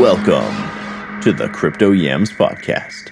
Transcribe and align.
Welcome 0.00 1.20
to 1.20 1.30
the 1.30 1.50
Crypto 1.50 1.90
Yams 1.90 2.32
podcast, 2.32 3.10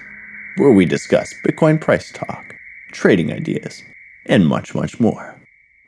where 0.57 0.71
we 0.71 0.85
discuss 0.85 1.35
Bitcoin 1.45 1.79
price 1.79 2.11
talk, 2.11 2.55
trading 2.91 3.31
ideas, 3.31 3.83
and 4.25 4.47
much, 4.47 4.73
much 4.73 4.99
more. 4.99 5.39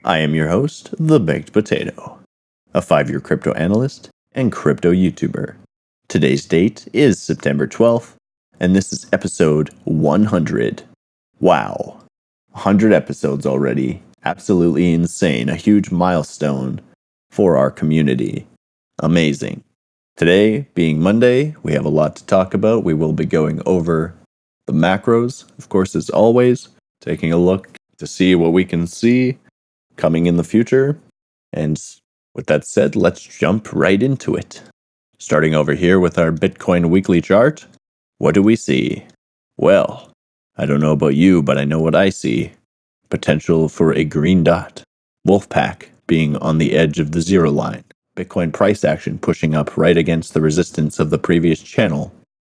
I 0.06 0.20
am 0.20 0.36
your 0.36 0.50
host, 0.50 0.94
The 1.00 1.20
Baked 1.20 1.54
Potato, 1.54 2.20
a 2.76 2.84
five 2.84 3.10
year 3.10 3.20
crypto 3.20 3.52
analyst 3.54 4.12
and 4.34 4.52
crypto 4.52 4.92
YouTuber. 4.92 5.56
Today's 6.08 6.46
date 6.46 6.88
is 6.94 7.20
September 7.20 7.66
12th, 7.66 8.14
and 8.60 8.76
this 8.76 8.94
is 8.94 9.08
episode 9.12 9.72
100. 9.86 10.84
Wow, 11.40 11.98
100 12.52 12.94
episodes 12.94 13.48
already. 13.48 14.04
Absolutely 14.24 14.94
insane. 14.94 15.50
A 15.50 15.56
huge 15.56 15.90
milestone 15.90 16.80
for 17.32 17.58
our 17.58 17.72
community. 17.72 18.46
Amazing. 19.00 19.64
Today, 20.18 20.68
being 20.76 21.02
Monday, 21.02 21.56
we 21.64 21.74
have 21.74 21.86
a 21.86 21.90
lot 21.90 22.16
to 22.18 22.26
talk 22.26 22.54
about. 22.54 22.84
We 22.84 22.94
will 22.94 23.14
be 23.14 23.26
going 23.26 23.62
over 23.66 24.14
the 24.68 24.74
macros, 24.74 25.50
of 25.58 25.70
course, 25.70 25.96
as 25.96 26.10
always, 26.10 26.70
taking 27.00 27.32
a 27.34 27.38
look 27.38 27.70
to 27.98 28.06
see 28.06 28.36
what 28.36 28.54
we 28.54 28.64
can 28.64 28.86
see 28.86 29.38
coming 29.96 30.28
in 30.28 30.38
the 30.38 30.44
future. 30.44 31.00
And 31.54 31.82
with 32.36 32.46
that 32.48 32.66
said, 32.66 32.96
let's 32.96 33.22
jump 33.22 33.74
right 33.74 34.02
into 34.02 34.36
it. 34.36 34.62
Starting 35.18 35.56
over 35.56 35.74
here 35.74 36.00
with 36.00 36.20
our 36.20 36.32
Bitcoin 36.32 36.90
weekly 36.90 37.22
chart, 37.22 37.66
what 38.20 38.36
do 38.36 38.44
we 38.44 38.56
see? 38.56 39.06
Well, 39.58 40.12
I 40.58 40.66
don't 40.66 40.82
know 40.82 40.94
about 40.94 41.16
you, 41.16 41.42
but 41.42 41.58
I 41.58 41.66
know 41.66 41.80
what 41.80 41.96
I 41.96 42.10
see. 42.10 42.52
Potential 43.10 43.70
for 43.70 43.94
a 43.94 44.04
green 44.04 44.44
dot. 44.44 44.84
Wolfpack 45.28 45.88
being 46.06 46.36
on 46.38 46.58
the 46.58 46.74
edge 46.74 47.00
of 47.00 47.12
the 47.12 47.22
zero 47.22 47.50
line. 47.50 47.84
Bitcoin 48.16 48.52
price 48.54 48.84
action 48.84 49.18
pushing 49.18 49.56
up 49.56 49.78
right 49.78 49.98
against 49.98 50.34
the 50.34 50.42
resistance 50.42 51.00
of 51.00 51.10
the 51.10 51.18
previous 51.18 51.62
channel 51.62 52.14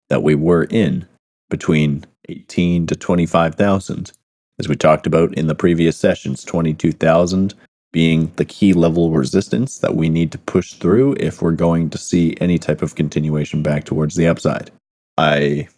that 0.08 0.22
we 0.22 0.34
were 0.34 0.64
in 0.64 1.06
between 1.48 2.04
18 2.28 2.86
to 2.86 2.96
25,000. 2.96 4.12
As 4.58 4.68
we 4.68 4.76
talked 4.76 5.06
about 5.06 5.34
in 5.34 5.46
the 5.46 5.54
previous 5.54 5.96
sessions, 5.96 6.44
22,000 6.44 7.54
being 7.92 8.30
the 8.36 8.44
key 8.44 8.72
level 8.72 9.10
resistance 9.10 9.78
that 9.78 9.96
we 9.96 10.08
need 10.08 10.32
to 10.32 10.38
push 10.38 10.74
through 10.74 11.14
if 11.18 11.40
we're 11.40 11.52
going 11.52 11.88
to 11.90 11.98
see 11.98 12.36
any 12.40 12.58
type 12.58 12.82
of 12.82 12.94
continuation 12.94 13.62
back 13.62 13.84
towards 13.84 14.16
the 14.16 14.26
upside. 14.26 14.70
I 15.16 15.68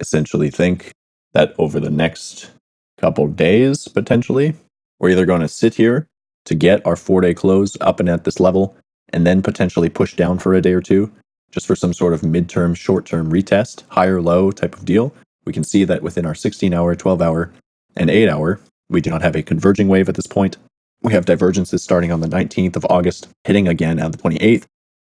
essentially 0.00 0.50
think 0.50 0.92
that 1.34 1.54
over 1.58 1.78
the 1.78 1.90
next 1.90 2.50
couple 2.98 3.28
days, 3.28 3.86
potentially, 3.86 4.54
we're 4.98 5.10
either 5.10 5.26
going 5.26 5.40
to 5.40 5.48
sit 5.48 5.74
here 5.74 6.06
to 6.46 6.54
get 6.54 6.84
our 6.86 6.96
four 6.96 7.20
day 7.20 7.34
close 7.34 7.76
up 7.80 8.00
and 8.00 8.08
at 8.08 8.24
this 8.24 8.40
level, 8.40 8.76
and 9.12 9.26
then 9.26 9.42
potentially 9.42 9.88
push 9.88 10.14
down 10.14 10.38
for 10.38 10.54
a 10.54 10.60
day 10.60 10.72
or 10.72 10.80
two, 10.80 11.10
just 11.50 11.66
for 11.66 11.76
some 11.76 11.92
sort 11.92 12.12
of 12.12 12.20
midterm, 12.22 12.76
short 12.76 13.06
term 13.06 13.30
retest, 13.32 13.82
higher 13.88 14.20
low 14.20 14.50
type 14.50 14.76
of 14.76 14.84
deal. 14.84 15.14
We 15.44 15.52
can 15.52 15.64
see 15.64 15.84
that 15.84 16.02
within 16.02 16.26
our 16.26 16.34
16 16.34 16.74
hour, 16.74 16.94
12 16.94 17.22
hour, 17.22 17.52
and 17.96 18.10
8 18.10 18.28
hour, 18.28 18.60
we 18.88 19.00
do 19.00 19.10
not 19.10 19.22
have 19.22 19.36
a 19.36 19.42
converging 19.42 19.88
wave 19.88 20.08
at 20.08 20.14
this 20.14 20.26
point. 20.26 20.56
We 21.02 21.12
have 21.12 21.26
divergences 21.26 21.82
starting 21.82 22.12
on 22.12 22.20
the 22.20 22.28
19th 22.28 22.76
of 22.76 22.86
August, 22.90 23.28
hitting 23.44 23.68
again 23.68 24.00
on 24.00 24.10
the 24.10 24.18
28th, 24.18 24.64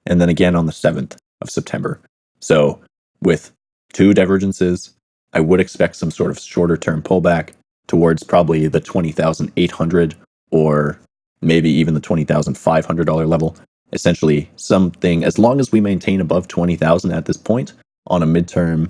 and 0.05 0.21
then 0.21 0.29
again 0.29 0.55
on 0.55 0.65
the 0.65 0.71
7th 0.71 1.17
of 1.41 1.49
September. 1.49 1.99
So, 2.39 2.79
with 3.21 3.51
two 3.93 4.13
divergences, 4.13 4.93
I 5.33 5.39
would 5.39 5.59
expect 5.59 5.95
some 5.95 6.11
sort 6.11 6.31
of 6.31 6.39
shorter 6.39 6.77
term 6.77 7.01
pullback 7.01 7.51
towards 7.87 8.23
probably 8.23 8.67
the 8.67 8.79
20,800 8.79 10.15
or 10.51 10.99
maybe 11.41 11.69
even 11.69 11.93
the 11.93 12.01
$20,500 12.01 13.27
level. 13.27 13.55
Essentially, 13.91 14.49
something 14.55 15.23
as 15.23 15.39
long 15.39 15.59
as 15.59 15.71
we 15.71 15.81
maintain 15.81 16.21
above 16.21 16.47
20,000 16.47 17.11
at 17.11 17.25
this 17.25 17.37
point 17.37 17.73
on 18.07 18.23
a 18.23 18.27
midterm 18.27 18.89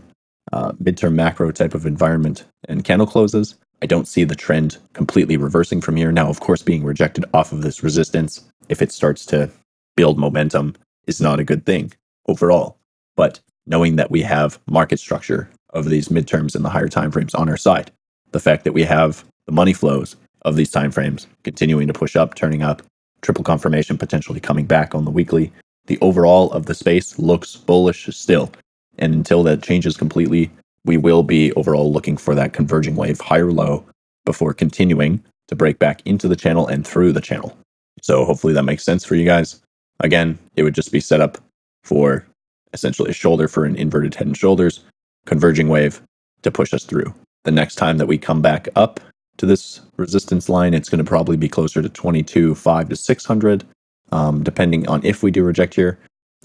uh, 0.51 0.71
midterm 0.73 1.13
macro 1.13 1.51
type 1.51 1.75
of 1.75 1.85
environment 1.85 2.43
and 2.67 2.83
candle 2.83 3.05
closes, 3.05 3.55
I 3.81 3.85
don't 3.85 4.07
see 4.07 4.23
the 4.23 4.35
trend 4.35 4.77
completely 4.93 5.38
reversing 5.38 5.79
from 5.79 5.95
here. 5.95 6.11
Now, 6.11 6.27
of 6.27 6.39
course, 6.39 6.63
being 6.63 6.83
rejected 6.83 7.25
off 7.33 7.51
of 7.51 7.61
this 7.61 7.83
resistance, 7.83 8.41
if 8.67 8.81
it 8.81 8.91
starts 8.91 9.25
to 9.27 9.49
build 9.95 10.17
momentum, 10.17 10.75
is 11.07 11.21
not 11.21 11.39
a 11.39 11.43
good 11.43 11.65
thing 11.65 11.93
overall. 12.27 12.77
But 13.15 13.39
knowing 13.67 13.95
that 13.97 14.11
we 14.11 14.21
have 14.23 14.59
market 14.67 14.99
structure 14.99 15.49
of 15.71 15.85
these 15.85 16.09
midterms 16.09 16.55
and 16.55 16.65
the 16.65 16.69
higher 16.69 16.88
timeframes 16.88 17.38
on 17.38 17.47
our 17.47 17.57
side, 17.57 17.91
the 18.31 18.39
fact 18.39 18.63
that 18.63 18.73
we 18.73 18.83
have 18.83 19.23
the 19.45 19.51
money 19.51 19.73
flows 19.73 20.15
of 20.43 20.55
these 20.55 20.71
timeframes 20.71 21.27
continuing 21.43 21.88
to 21.88 21.93
push 21.93 22.15
up, 22.15 22.35
turning 22.35 22.63
up, 22.63 22.81
triple 23.22 23.44
confirmation 23.44 23.97
potentially 23.97 24.40
coming 24.40 24.66
back 24.66 24.96
on 24.96 25.06
the 25.06 25.12
weekly, 25.12 25.52
the 25.85 26.00
overall 26.00 26.52
of 26.52 26.66
the 26.66 26.75
space 26.75 27.18
looks 27.18 27.56
bullish 27.56 28.07
still. 28.16 28.52
And 28.97 29.13
until 29.13 29.44
that 29.44 29.63
changes 29.63 29.97
completely, 29.97 30.52
we 30.85 30.97
will 30.97 31.24
be 31.24 31.52
overall 31.53 31.91
looking 31.91 32.18
for 32.18 32.35
that 32.35 32.53
converging 32.53 32.96
wave 32.96 33.19
higher 33.19 33.52
low 33.52 33.85
before 34.25 34.53
continuing 34.53 35.24
to 35.47 35.56
break 35.56 35.80
back 35.80 36.02
into 36.06 36.28
the 36.28 36.35
channel 36.35 36.68
and 36.68 36.85
through 36.85 37.12
the 37.12 37.22
channel. 37.22 37.57
So 38.02 38.24
hopefully 38.24 38.53
that 38.53 38.63
makes 38.63 38.84
sense 38.84 39.03
for 39.03 39.16
you 39.16 39.25
guys. 39.25 39.62
Again, 40.00 40.38
it 40.56 40.63
would 40.63 40.75
just 40.75 40.91
be 40.91 41.00
set 41.00 41.22
up 41.22 41.38
for 41.84 42.25
essentially 42.74 43.09
a 43.09 43.13
shoulder 43.13 43.47
for 43.47 43.66
an 43.66 43.75
inverted 43.75 44.16
head 44.16 44.28
and 44.28 44.38
shoulders, 44.38 44.81
converging 45.25 45.68
wave 45.69 46.01
to 46.44 46.51
push 46.51 46.74
us 46.74 46.84
through. 46.84 47.13
The 47.44 47.51
next 47.51 47.75
time 47.75 47.97
that 47.97 48.07
we 48.07 48.18
come 48.18 48.41
back 48.41 48.68
up 48.75 49.00
to 49.39 49.45
this 49.45 49.81
resistance 49.97 50.50
line, 50.50 50.73
it's 50.73 50.89
going 50.89 51.03
to 51.03 51.09
probably 51.09 51.38
be 51.38 51.50
closer 51.50 51.81
to 51.81 51.89
22, 51.89 52.55
5 52.55 52.89
to 52.89 52.95
600, 52.95 53.66
um, 54.11 54.44
depending 54.44 54.88
on 54.88 55.03
if 55.03 55.23
we 55.23 55.31
do 55.31 55.44
reject 55.44 55.73
here. 55.73 55.97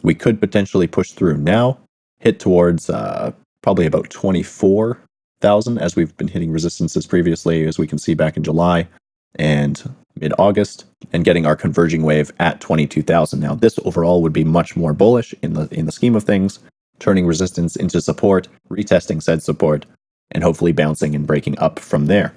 We 0.03 0.15
could 0.15 0.41
potentially 0.41 0.87
push 0.87 1.10
through 1.10 1.38
now, 1.38 1.78
hit 2.21 2.38
towards 2.38 2.88
uh, 2.88 3.32
probably 3.62 3.87
about 3.87 4.10
24,000 4.10 5.78
as 5.78 5.97
we've 5.97 6.16
been 6.16 6.28
hitting 6.28 6.53
resistances 6.53 7.06
previously, 7.06 7.66
as 7.66 7.78
we 7.78 7.87
can 7.87 7.99
see 7.99 8.15
back 8.15 8.37
in 8.37 8.44
July 8.44 8.88
and 9.37 9.93
mid 10.21 10.32
August, 10.38 10.84
and 11.12 11.25
getting 11.25 11.47
our 11.47 11.56
converging 11.56 12.03
wave 12.03 12.32
at 12.38 12.61
22,000. 12.61 13.41
Now, 13.41 13.56
this 13.56 13.78
overall 13.84 14.22
would 14.22 14.32
be 14.32 14.44
much 14.44 14.76
more 14.76 14.93
bullish 14.93 15.34
in 15.43 15.55
the 15.55 15.69
in 15.72 15.87
the 15.87 15.93
scheme 15.93 16.15
of 16.15 16.22
things, 16.22 16.61
turning 17.00 17.26
resistance 17.26 17.75
into 17.75 18.00
support, 18.00 18.47
retesting 18.71 19.21
said 19.21 19.43
support, 19.43 19.87
and 20.31 20.44
hopefully 20.44 20.71
bouncing 20.71 21.16
and 21.16 21.26
breaking 21.26 21.59
up 21.59 21.81
from 21.81 22.06
there. 22.06 22.32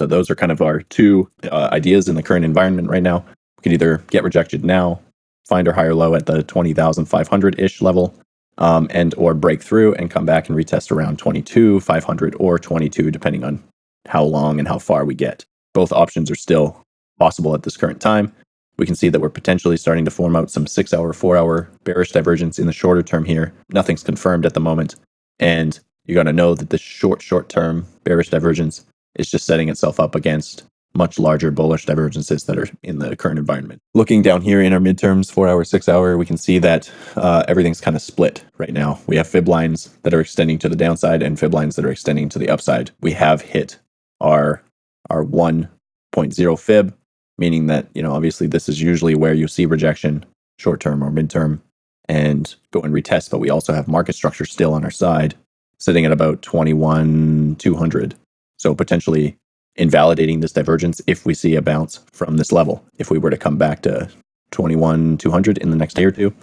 So 0.00 0.06
those 0.06 0.30
are 0.30 0.34
kind 0.34 0.50
of 0.50 0.62
our 0.62 0.80
two 0.80 1.30
uh, 1.52 1.68
ideas 1.72 2.08
in 2.08 2.14
the 2.14 2.22
current 2.22 2.46
environment 2.46 2.88
right 2.88 3.02
now. 3.02 3.22
We 3.58 3.64
can 3.64 3.72
either 3.72 3.98
get 4.08 4.24
rejected 4.24 4.64
now, 4.64 4.98
find 5.46 5.68
our 5.68 5.74
higher 5.74 5.94
low 5.94 6.14
at 6.14 6.24
the 6.24 6.42
20,500 6.42 7.60
ish 7.60 7.82
level, 7.82 8.14
um, 8.56 8.88
and 8.92 9.14
or 9.18 9.34
break 9.34 9.62
through 9.62 9.92
and 9.96 10.10
come 10.10 10.24
back 10.24 10.48
and 10.48 10.56
retest 10.56 10.90
around 10.90 11.18
22, 11.18 11.80
500 11.80 12.34
or 12.40 12.58
22, 12.58 13.10
depending 13.10 13.44
on 13.44 13.62
how 14.08 14.24
long 14.24 14.58
and 14.58 14.66
how 14.66 14.78
far 14.78 15.04
we 15.04 15.14
get. 15.14 15.44
Both 15.74 15.92
options 15.92 16.30
are 16.30 16.34
still 16.34 16.82
possible 17.18 17.54
at 17.54 17.64
this 17.64 17.76
current 17.76 18.00
time. 18.00 18.32
We 18.78 18.86
can 18.86 18.94
see 18.94 19.10
that 19.10 19.20
we're 19.20 19.28
potentially 19.28 19.76
starting 19.76 20.06
to 20.06 20.10
form 20.10 20.34
out 20.34 20.50
some 20.50 20.66
six 20.66 20.94
hour, 20.94 21.12
four 21.12 21.36
hour 21.36 21.70
bearish 21.84 22.12
divergence 22.12 22.58
in 22.58 22.66
the 22.66 22.72
shorter 22.72 23.02
term 23.02 23.26
here. 23.26 23.52
Nothing's 23.68 24.02
confirmed 24.02 24.46
at 24.46 24.54
the 24.54 24.60
moment. 24.60 24.96
And 25.38 25.78
you're 26.06 26.14
going 26.14 26.24
to 26.24 26.32
know 26.32 26.54
that 26.54 26.70
this 26.70 26.80
short, 26.80 27.20
short 27.20 27.50
term 27.50 27.86
bearish 28.04 28.30
divergence 28.30 28.86
is 29.16 29.30
just 29.30 29.46
setting 29.46 29.68
itself 29.68 30.00
up 30.00 30.14
against 30.14 30.64
much 30.94 31.18
larger 31.18 31.50
bullish 31.50 31.86
divergences 31.86 32.44
that 32.44 32.58
are 32.58 32.68
in 32.82 32.98
the 32.98 33.14
current 33.14 33.38
environment. 33.38 33.80
Looking 33.94 34.22
down 34.22 34.42
here 34.42 34.60
in 34.60 34.72
our 34.72 34.80
midterms, 34.80 35.30
four 35.30 35.48
hour, 35.48 35.64
six 35.64 35.88
hour, 35.88 36.16
we 36.16 36.26
can 36.26 36.36
see 36.36 36.58
that 36.58 36.90
uh, 37.16 37.44
everything's 37.46 37.80
kind 37.80 37.96
of 37.96 38.02
split 38.02 38.44
right 38.58 38.72
now. 38.72 39.00
We 39.06 39.16
have 39.16 39.28
fib 39.28 39.48
lines 39.48 39.96
that 40.02 40.14
are 40.14 40.20
extending 40.20 40.58
to 40.58 40.68
the 40.68 40.76
downside 40.76 41.22
and 41.22 41.38
fib 41.38 41.54
lines 41.54 41.76
that 41.76 41.84
are 41.84 41.90
extending 41.90 42.28
to 42.30 42.38
the 42.38 42.48
upside. 42.48 42.90
We 43.00 43.12
have 43.12 43.40
hit 43.40 43.78
our 44.20 44.62
our 45.08 45.24
1.0 45.24 46.58
fib, 46.58 46.94
meaning 47.38 47.66
that 47.66 47.88
you 47.94 48.02
know 48.02 48.12
obviously 48.12 48.46
this 48.46 48.68
is 48.68 48.82
usually 48.82 49.14
where 49.14 49.34
you 49.34 49.48
see 49.48 49.66
rejection, 49.66 50.24
short 50.58 50.80
term 50.80 51.04
or 51.04 51.10
midterm, 51.10 51.60
and 52.08 52.54
go 52.72 52.80
and 52.80 52.92
retest. 52.92 53.30
But 53.30 53.38
we 53.38 53.50
also 53.50 53.72
have 53.72 53.86
market 53.86 54.14
structure 54.14 54.44
still 54.44 54.74
on 54.74 54.84
our 54.84 54.90
side, 54.90 55.36
sitting 55.78 56.04
at 56.04 56.12
about 56.12 56.42
21 56.42 57.56
200. 57.56 58.16
So 58.60 58.74
potentially 58.74 59.38
invalidating 59.76 60.40
this 60.40 60.52
divergence 60.52 61.00
if 61.06 61.24
we 61.24 61.32
see 61.32 61.54
a 61.54 61.62
bounce 61.62 62.00
from 62.12 62.36
this 62.36 62.52
level. 62.52 62.84
If 62.98 63.10
we 63.10 63.16
were 63.16 63.30
to 63.30 63.38
come 63.38 63.56
back 63.56 63.80
to 63.82 64.10
21 64.50 65.16
200 65.16 65.56
in 65.56 65.70
the 65.70 65.78
next 65.78 65.94
day 65.94 66.04
or 66.04 66.10
two, 66.10 66.34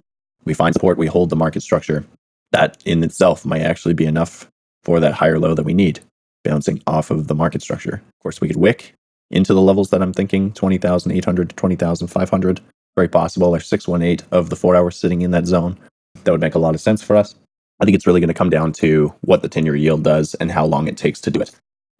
we 0.43 0.55
find 0.55 0.73
support, 0.73 0.97
we 0.97 1.05
hold 1.05 1.29
the 1.29 1.35
market 1.35 1.61
structure. 1.61 2.03
That 2.53 2.81
in 2.85 3.03
itself 3.03 3.45
might 3.45 3.61
actually 3.61 3.93
be 3.93 4.07
enough 4.07 4.49
for 4.83 4.99
that 4.99 5.13
higher 5.13 5.37
low 5.37 5.53
that 5.53 5.65
we 5.65 5.75
need, 5.75 5.99
bouncing 6.43 6.81
off 6.87 7.11
of 7.11 7.27
the 7.27 7.35
market 7.35 7.61
structure. 7.61 7.93
Of 7.95 8.23
course, 8.23 8.41
we 8.41 8.47
could 8.47 8.57
wick 8.57 8.93
into 9.29 9.53
the 9.53 9.61
levels 9.61 9.91
that 9.91 10.01
I'm 10.01 10.13
thinking 10.13 10.53
20,800 10.53 11.49
to 11.49 11.55
20,500. 11.55 12.61
Very 12.95 13.09
possible, 13.09 13.55
or 13.55 13.59
618 13.59 14.27
of 14.31 14.49
the 14.49 14.55
four 14.55 14.75
hours 14.75 14.97
sitting 14.97 15.21
in 15.21 15.29
that 15.31 15.45
zone. 15.45 15.77
That 16.23 16.31
would 16.31 16.41
make 16.41 16.55
a 16.55 16.59
lot 16.59 16.73
of 16.73 16.81
sense 16.81 17.03
for 17.03 17.15
us. 17.15 17.35
I 17.79 17.85
think 17.85 17.93
it's 17.93 18.07
really 18.07 18.21
going 18.21 18.29
to 18.29 18.33
come 18.33 18.49
down 18.49 18.71
to 18.73 19.13
what 19.21 19.43
the 19.43 19.49
10 19.49 19.65
year 19.65 19.75
yield 19.75 20.03
does 20.03 20.33
and 20.35 20.51
how 20.51 20.65
long 20.65 20.87
it 20.87 20.97
takes 20.97 21.21
to 21.21 21.29
do 21.29 21.39
it. 21.39 21.51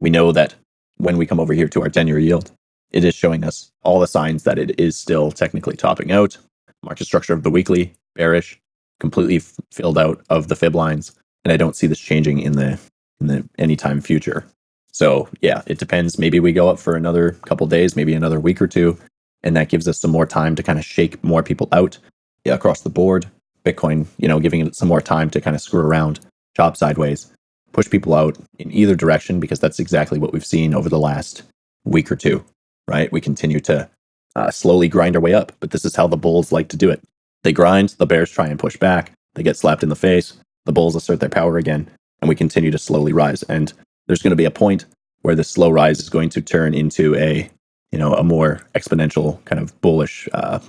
We 0.02 0.10
know 0.12 0.32
that 0.34 0.56
when 0.98 1.18
we 1.18 1.26
come 1.28 1.40
over 1.40 1.54
here 1.54 1.70
to 1.70 1.82
our 1.84 1.90
10 1.90 2.08
year 2.08 2.20
yield, 2.20 2.52
it 2.92 3.04
is 3.06 3.16
showing 3.16 3.44
us 3.44 3.72
all 3.84 4.00
the 4.00 4.08
signs 4.08 4.44
that 4.44 4.60
it 4.60 4.80
is 4.80 4.98
still 4.98 5.32
technically 5.32 5.76
topping 5.78 6.12
out. 6.12 6.38
Market 6.84 7.06
structure 7.06 7.34
of 7.34 7.44
the 7.44 7.52
weekly, 7.52 7.94
bearish. 8.16 8.60
completely 9.00 9.38
f- 9.38 9.54
filled 9.74 9.98
out 9.98 10.22
of 10.30 10.48
the 10.50 10.56
fib 10.58 10.76
lines, 10.76 11.14
and 11.46 11.52
I 11.52 11.58
don't 11.58 11.76
see 11.76 11.88
this 11.88 12.00
changing 12.00 12.40
in 12.40 12.54
the 12.54 12.80
in 13.22 13.28
the 13.28 13.50
anytime 13.60 14.02
future. 14.02 14.46
So 14.94 15.30
yeah, 15.42 15.64
it 15.68 15.80
depends. 15.80 16.20
Maybe 16.20 16.40
we 16.40 16.54
go 16.54 16.70
up 16.70 16.80
for 16.80 16.96
another 16.96 17.32
couple 17.46 17.68
days, 17.68 17.96
maybe 17.96 18.14
another 18.14 18.40
week 18.40 18.62
or 18.62 18.68
two, 18.68 18.98
and 19.44 19.56
that 19.58 19.70
gives 19.70 19.88
us 19.88 20.00
some 20.00 20.12
more 20.12 20.26
time 20.28 20.56
to 20.56 20.64
kind 20.64 20.80
of 20.80 20.86
shake 20.86 21.24
more 21.24 21.44
people 21.44 21.70
out 21.74 21.98
across 22.46 22.82
the 22.82 22.90
board. 22.92 23.28
Bitcoin, 23.66 24.08
you 24.18 24.28
know, 24.28 24.40
giving 24.40 24.62
it 24.66 24.76
some 24.76 24.88
more 24.88 25.02
time 25.02 25.30
to 25.32 25.42
kind 25.42 25.56
of 25.56 25.62
screw 25.62 25.82
around, 25.82 26.22
chop 26.56 26.78
sideways, 26.78 27.32
push 27.74 27.90
people 27.90 28.14
out 28.14 28.38
in 28.60 28.72
either 28.72 28.96
direction 28.96 29.40
because 29.40 29.60
that's 29.60 29.80
exactly 29.80 30.20
what 30.20 30.34
we've 30.34 30.46
seen 30.46 30.74
over 30.74 30.90
the 30.90 31.00
last 31.00 31.44
week 31.84 32.12
or 32.12 32.16
two, 32.16 32.44
right? 32.88 33.12
We 33.12 33.22
continue 33.22 33.60
to 33.62 33.90
uh, 34.36 34.52
slowly 34.52 34.88
grind 34.88 35.16
our 35.16 35.22
way 35.22 35.34
up, 35.34 35.52
but 35.60 35.72
this 35.72 35.86
is 35.86 35.96
how 35.96 36.08
the 36.08 36.18
bulls 36.18 36.52
like 36.52 36.70
to 36.70 36.78
do 36.78 36.90
it. 36.90 37.02
They 37.44 37.54
grind, 37.54 37.90
the 37.98 38.06
bears 38.06 38.32
try 38.32 38.48
and 38.48 38.60
push 38.60 38.78
back, 38.78 39.12
they 39.36 39.44
get 39.44 39.58
slapped 39.58 39.84
in 39.84 39.90
the 39.90 39.96
face, 39.96 40.34
the 40.66 40.74
bulls 40.74 40.96
assert 40.96 41.20
their 41.20 41.30
power 41.30 41.58
again, 41.58 41.90
and 42.22 42.30
we 42.30 42.36
continue 42.36 42.72
to 42.72 42.78
slowly 42.78 43.14
rise. 43.14 43.44
And 43.44 43.72
there's 44.08 44.22
going 44.22 44.32
to 44.32 44.36
be 44.36 44.46
a 44.46 44.52
point 44.52 44.86
where 45.22 45.36
the 45.36 45.44
slow 45.44 45.70
rise 45.70 46.00
is 46.00 46.10
going 46.10 46.30
to 46.30 46.42
turn 46.42 46.74
into 46.74 47.16
a, 47.16 47.50
you 47.92 48.00
know, 48.00 48.14
a 48.14 48.24
more 48.24 48.62
exponential 48.76 49.44
kind 49.46 49.62
of 49.62 49.80
bullish 49.82 50.28
uh, 50.34 50.60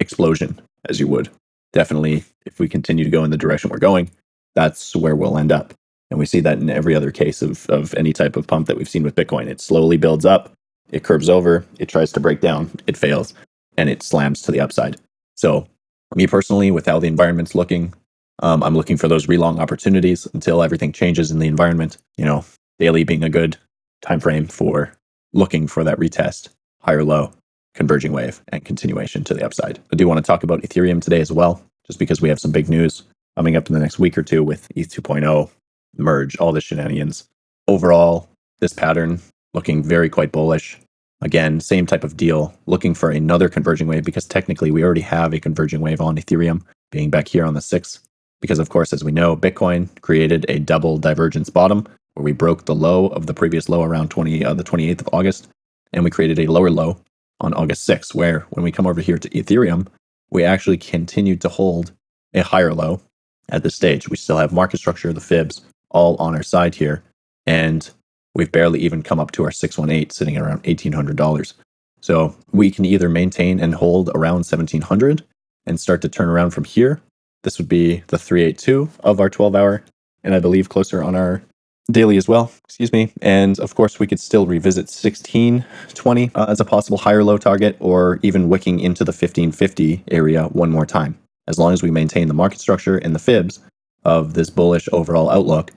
explosion, 0.00 0.60
as 0.88 1.00
you 1.00 1.08
would. 1.08 1.28
Definitely, 1.72 2.24
if 2.46 2.58
we 2.58 2.68
continue 2.68 3.04
to 3.04 3.10
go 3.10 3.24
in 3.24 3.30
the 3.30 3.36
direction 3.36 3.70
we're 3.70 3.78
going, 3.78 4.10
that's 4.54 4.96
where 4.96 5.16
we'll 5.16 5.38
end 5.38 5.52
up. 5.52 5.74
And 6.10 6.18
we 6.18 6.26
see 6.26 6.40
that 6.40 6.58
in 6.58 6.70
every 6.70 6.94
other 6.94 7.10
case 7.10 7.42
of, 7.42 7.68
of 7.68 7.94
any 7.94 8.12
type 8.12 8.36
of 8.36 8.46
pump 8.46 8.66
that 8.66 8.76
we've 8.76 8.88
seen 8.88 9.02
with 9.02 9.14
Bitcoin. 9.14 9.46
It 9.46 9.60
slowly 9.60 9.96
builds 9.96 10.24
up, 10.24 10.52
it 10.90 11.04
curves 11.04 11.28
over, 11.28 11.64
it 11.78 11.88
tries 11.88 12.12
to 12.12 12.20
break 12.20 12.40
down, 12.40 12.70
it 12.86 12.96
fails, 12.96 13.34
and 13.76 13.88
it 13.88 14.02
slams 14.02 14.42
to 14.42 14.52
the 14.52 14.60
upside. 14.60 14.96
So, 15.34 15.68
me 16.14 16.26
personally, 16.26 16.70
with 16.70 16.86
how 16.86 16.98
the 16.98 17.06
environment's 17.06 17.54
looking, 17.54 17.92
um, 18.40 18.62
I'm 18.62 18.74
looking 18.74 18.96
for 18.96 19.08
those 19.08 19.26
relong 19.26 19.60
opportunities 19.60 20.26
until 20.32 20.62
everything 20.62 20.92
changes 20.92 21.30
in 21.30 21.38
the 21.38 21.46
environment. 21.46 21.98
You 22.16 22.24
know, 22.24 22.44
daily 22.78 23.04
being 23.04 23.22
a 23.22 23.28
good 23.28 23.56
time 24.00 24.20
frame 24.20 24.46
for 24.46 24.92
looking 25.34 25.66
for 25.66 25.84
that 25.84 25.98
retest, 25.98 26.48
higher 26.80 27.04
low, 27.04 27.32
converging 27.74 28.12
wave, 28.12 28.42
and 28.48 28.64
continuation 28.64 29.24
to 29.24 29.34
the 29.34 29.44
upside. 29.44 29.78
I 29.92 29.96
do 29.96 30.08
want 30.08 30.18
to 30.18 30.26
talk 30.26 30.42
about 30.42 30.62
Ethereum 30.62 31.02
today 31.02 31.20
as 31.20 31.30
well, 31.30 31.62
just 31.86 31.98
because 31.98 32.22
we 32.22 32.30
have 32.30 32.40
some 32.40 32.52
big 32.52 32.68
news 32.68 33.02
coming 33.36 33.56
up 33.56 33.68
in 33.68 33.74
the 33.74 33.80
next 33.80 33.98
week 33.98 34.16
or 34.16 34.22
two 34.22 34.42
with 34.42 34.66
ETH 34.74 34.88
2.0 34.88 35.50
merge, 35.96 36.36
all 36.36 36.52
the 36.52 36.60
shenanigans. 36.60 37.28
Overall, 37.66 38.28
this 38.60 38.72
pattern 38.72 39.20
looking 39.54 39.82
very 39.82 40.08
quite 40.08 40.32
bullish. 40.32 40.78
Again, 41.20 41.60
same 41.60 41.86
type 41.86 42.04
of 42.04 42.16
deal, 42.16 42.54
looking 42.66 42.94
for 42.94 43.10
another 43.10 43.48
converging 43.48 43.88
wave 43.88 44.04
because 44.04 44.24
technically 44.24 44.70
we 44.70 44.84
already 44.84 45.00
have 45.00 45.32
a 45.32 45.40
converging 45.40 45.80
wave 45.80 46.00
on 46.00 46.16
Ethereum 46.16 46.62
being 46.92 47.10
back 47.10 47.28
here 47.28 47.44
on 47.44 47.54
the 47.54 47.60
6th. 47.60 48.00
Because, 48.40 48.60
of 48.60 48.68
course, 48.68 48.92
as 48.92 49.02
we 49.02 49.10
know, 49.10 49.36
Bitcoin 49.36 49.88
created 50.00 50.46
a 50.48 50.60
double 50.60 50.96
divergence 50.96 51.50
bottom 51.50 51.86
where 52.14 52.24
we 52.24 52.32
broke 52.32 52.64
the 52.64 52.74
low 52.74 53.06
of 53.08 53.26
the 53.26 53.34
previous 53.34 53.68
low 53.68 53.82
around 53.82 54.10
20, 54.10 54.44
uh, 54.44 54.54
the 54.54 54.62
28th 54.62 55.00
of 55.00 55.08
August, 55.12 55.48
and 55.92 56.04
we 56.04 56.10
created 56.10 56.38
a 56.38 56.46
lower 56.46 56.70
low 56.70 56.98
on 57.40 57.52
August 57.54 57.88
6th, 57.88 58.14
where 58.14 58.40
when 58.50 58.62
we 58.62 58.72
come 58.72 58.86
over 58.86 59.00
here 59.00 59.18
to 59.18 59.28
Ethereum, 59.30 59.88
we 60.30 60.44
actually 60.44 60.76
continued 60.76 61.40
to 61.40 61.48
hold 61.48 61.92
a 62.34 62.42
higher 62.42 62.74
low 62.74 63.00
at 63.48 63.62
this 63.62 63.74
stage. 63.74 64.08
We 64.08 64.16
still 64.16 64.38
have 64.38 64.52
market 64.52 64.78
structure, 64.78 65.12
the 65.12 65.20
fibs, 65.20 65.62
all 65.90 66.16
on 66.16 66.34
our 66.34 66.42
side 66.42 66.74
here. 66.74 67.02
And 67.46 67.88
we've 68.34 68.52
barely 68.52 68.80
even 68.80 69.02
come 69.02 69.20
up 69.20 69.30
to 69.32 69.44
our 69.44 69.50
618 69.50 70.10
sitting 70.10 70.36
around 70.36 70.62
$1,800. 70.64 71.54
So 72.00 72.36
we 72.52 72.70
can 72.70 72.84
either 72.84 73.08
maintain 73.08 73.60
and 73.60 73.74
hold 73.74 74.10
around 74.14 74.46
1700 74.46 75.24
and 75.66 75.80
start 75.80 76.02
to 76.02 76.08
turn 76.08 76.28
around 76.28 76.50
from 76.50 76.64
here. 76.64 77.00
This 77.42 77.58
would 77.58 77.68
be 77.68 78.02
the 78.08 78.18
382 78.18 78.90
of 79.00 79.20
our 79.20 79.30
12 79.30 79.54
hour, 79.54 79.84
and 80.24 80.34
I 80.34 80.40
believe 80.40 80.68
closer 80.68 81.02
on 81.02 81.14
our 81.14 81.42
daily 81.90 82.16
as 82.16 82.28
well. 82.28 82.52
Excuse 82.64 82.92
me. 82.92 83.12
And 83.22 83.58
of 83.58 83.74
course, 83.74 83.98
we 83.98 84.06
could 84.06 84.20
still 84.20 84.46
revisit 84.46 84.82
1620 84.82 86.30
uh, 86.34 86.46
as 86.48 86.60
a 86.60 86.64
possible 86.64 86.98
higher 86.98 87.24
low 87.24 87.38
target 87.38 87.76
or 87.80 88.18
even 88.22 88.48
wicking 88.48 88.80
into 88.80 89.04
the 89.04 89.10
1550 89.10 90.04
area 90.10 90.44
one 90.48 90.70
more 90.70 90.86
time. 90.86 91.18
As 91.46 91.58
long 91.58 91.72
as 91.72 91.82
we 91.82 91.90
maintain 91.90 92.28
the 92.28 92.34
market 92.34 92.60
structure 92.60 92.98
and 92.98 93.14
the 93.14 93.18
fibs 93.18 93.60
of 94.04 94.34
this 94.34 94.50
bullish 94.50 94.88
overall 94.92 95.30
outlook 95.30 95.70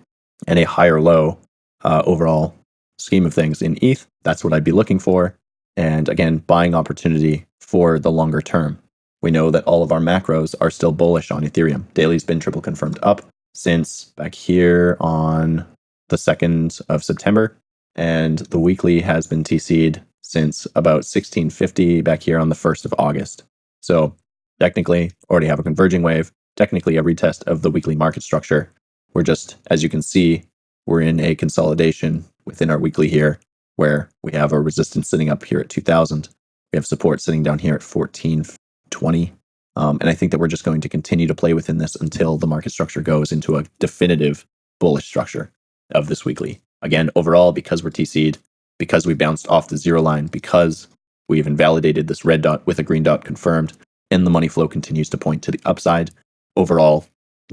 and 0.47 0.59
a 0.59 0.63
higher 0.63 1.01
low 1.01 1.39
uh, 1.83 2.03
overall 2.05 2.55
scheme 2.97 3.25
of 3.25 3.33
things 3.33 3.61
in 3.61 3.77
ETH. 3.81 4.07
That's 4.23 4.43
what 4.43 4.53
I'd 4.53 4.63
be 4.63 4.71
looking 4.71 4.99
for. 4.99 5.35
And 5.77 6.09
again, 6.09 6.37
buying 6.37 6.75
opportunity 6.75 7.45
for 7.59 7.99
the 7.99 8.11
longer 8.11 8.41
term. 8.41 8.79
We 9.21 9.31
know 9.31 9.51
that 9.51 9.63
all 9.65 9.83
of 9.83 9.91
our 9.91 9.99
macros 9.99 10.55
are 10.59 10.71
still 10.71 10.91
bullish 10.91 11.31
on 11.31 11.43
Ethereum. 11.43 11.91
Daily's 11.93 12.23
been 12.23 12.39
triple 12.39 12.61
confirmed 12.61 12.99
up 13.03 13.21
since 13.53 14.05
back 14.15 14.33
here 14.33 14.97
on 14.99 15.65
the 16.09 16.15
2nd 16.15 16.81
of 16.89 17.03
September. 17.03 17.57
And 17.95 18.39
the 18.39 18.59
weekly 18.59 19.01
has 19.01 19.27
been 19.27 19.43
TC'd 19.43 20.01
since 20.21 20.65
about 20.75 21.03
1650 21.03 22.01
back 22.01 22.23
here 22.23 22.39
on 22.39 22.49
the 22.49 22.55
1st 22.55 22.85
of 22.85 22.95
August. 22.97 23.43
So 23.81 24.15
technically, 24.59 25.11
already 25.29 25.47
have 25.47 25.59
a 25.59 25.63
converging 25.63 26.01
wave, 26.01 26.31
technically 26.55 26.97
a 26.97 27.03
retest 27.03 27.43
of 27.43 27.61
the 27.61 27.71
weekly 27.71 27.95
market 27.95 28.23
structure. 28.23 28.71
We're 29.13 29.23
just, 29.23 29.57
as 29.67 29.83
you 29.83 29.89
can 29.89 30.01
see, 30.01 30.43
we're 30.85 31.01
in 31.01 31.19
a 31.19 31.35
consolidation 31.35 32.25
within 32.45 32.69
our 32.69 32.79
weekly 32.79 33.07
here 33.07 33.39
where 33.75 34.09
we 34.23 34.31
have 34.33 34.53
our 34.53 34.61
resistance 34.61 35.09
sitting 35.09 35.29
up 35.29 35.43
here 35.43 35.59
at 35.59 35.69
2000. 35.69 36.29
We 36.71 36.77
have 36.77 36.85
support 36.85 37.21
sitting 37.21 37.43
down 37.43 37.59
here 37.59 37.73
at 37.73 37.83
1420. 37.83 39.33
Um, 39.75 39.97
and 40.01 40.09
I 40.09 40.13
think 40.13 40.31
that 40.31 40.39
we're 40.39 40.47
just 40.47 40.65
going 40.65 40.81
to 40.81 40.89
continue 40.89 41.27
to 41.27 41.35
play 41.35 41.53
within 41.53 41.77
this 41.77 41.95
until 41.95 42.37
the 42.37 42.47
market 42.47 42.71
structure 42.71 43.01
goes 43.01 43.31
into 43.31 43.57
a 43.57 43.65
definitive 43.79 44.45
bullish 44.79 45.05
structure 45.05 45.51
of 45.91 46.07
this 46.07 46.25
weekly. 46.25 46.61
Again, 46.81 47.09
overall, 47.15 47.51
because 47.51 47.83
we're 47.83 47.91
TC'd, 47.91 48.37
because 48.79 49.05
we 49.05 49.13
bounced 49.13 49.47
off 49.47 49.67
the 49.67 49.77
zero 49.77 50.01
line, 50.01 50.27
because 50.27 50.87
we've 51.29 51.47
invalidated 51.47 52.07
this 52.07 52.25
red 52.25 52.41
dot 52.41 52.65
with 52.65 52.79
a 52.79 52.83
green 52.83 53.03
dot 53.03 53.23
confirmed, 53.23 53.73
and 54.09 54.25
the 54.25 54.31
money 54.31 54.47
flow 54.47 54.67
continues 54.67 55.09
to 55.09 55.17
point 55.17 55.43
to 55.43 55.51
the 55.51 55.61
upside. 55.65 56.11
Overall, 56.57 57.05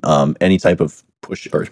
um, 0.03 0.37
any 0.41 0.59
type 0.59 0.81
of 0.81 1.03
push 1.23 1.49
or 1.53 1.69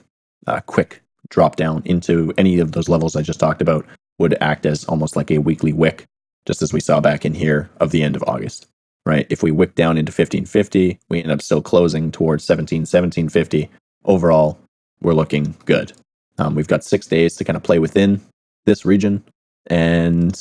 uh, 0.46 0.60
quick 0.60 1.02
drop 1.28 1.56
down 1.56 1.82
into 1.84 2.32
any 2.38 2.58
of 2.58 2.72
those 2.72 2.88
levels 2.88 3.16
I 3.16 3.22
just 3.22 3.40
talked 3.40 3.62
about 3.62 3.87
would 4.19 4.37
act 4.40 4.66
as 4.66 4.84
almost 4.84 5.17
like 5.17 5.31
a 5.31 5.38
weekly 5.38 5.72
wick, 5.72 6.05
just 6.46 6.62
as 6.62 6.72
we 6.72 6.81
saw 6.81 7.00
back 7.00 7.24
in 7.24 7.34
here 7.34 7.69
of 7.81 7.91
the 7.91 8.03
end 8.03 8.17
of 8.17 8.24
August, 8.26 8.67
right? 9.05 9.26
If 9.29 9.43
we 9.43 9.50
wick 9.50 9.74
down 9.74 9.98
into 9.98 10.10
1550, 10.10 10.98
we 11.08 11.22
end 11.22 11.32
up 11.32 11.43
still 11.43 11.62
closing 11.62 12.10
towards 12.10 12.44
17, 12.44 12.81
1750. 12.82 13.69
Overall, 14.05 14.58
we're 15.00 15.15
looking 15.15 15.55
good. 15.65 15.93
Um, 16.38 16.55
we've 16.55 16.69
got 16.69 16.84
six 16.84 17.06
days 17.06 17.36
to 17.36 17.44
kind 17.44 17.56
of 17.56 17.62
play 17.62 17.79
within 17.79 18.20
this 18.65 18.84
region. 18.84 19.24
And 19.67 20.38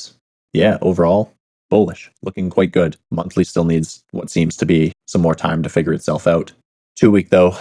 yeah, 0.52 0.78
overall, 0.80 1.32
bullish, 1.68 2.10
looking 2.22 2.50
quite 2.50 2.72
good. 2.72 2.96
Monthly 3.10 3.44
still 3.44 3.64
needs 3.64 4.02
what 4.12 4.30
seems 4.30 4.56
to 4.58 4.66
be 4.66 4.92
some 5.06 5.22
more 5.22 5.34
time 5.34 5.62
to 5.62 5.68
figure 5.68 5.92
itself 5.92 6.26
out. 6.26 6.52
Two 6.96 7.10
week, 7.10 7.30
though, 7.30 7.56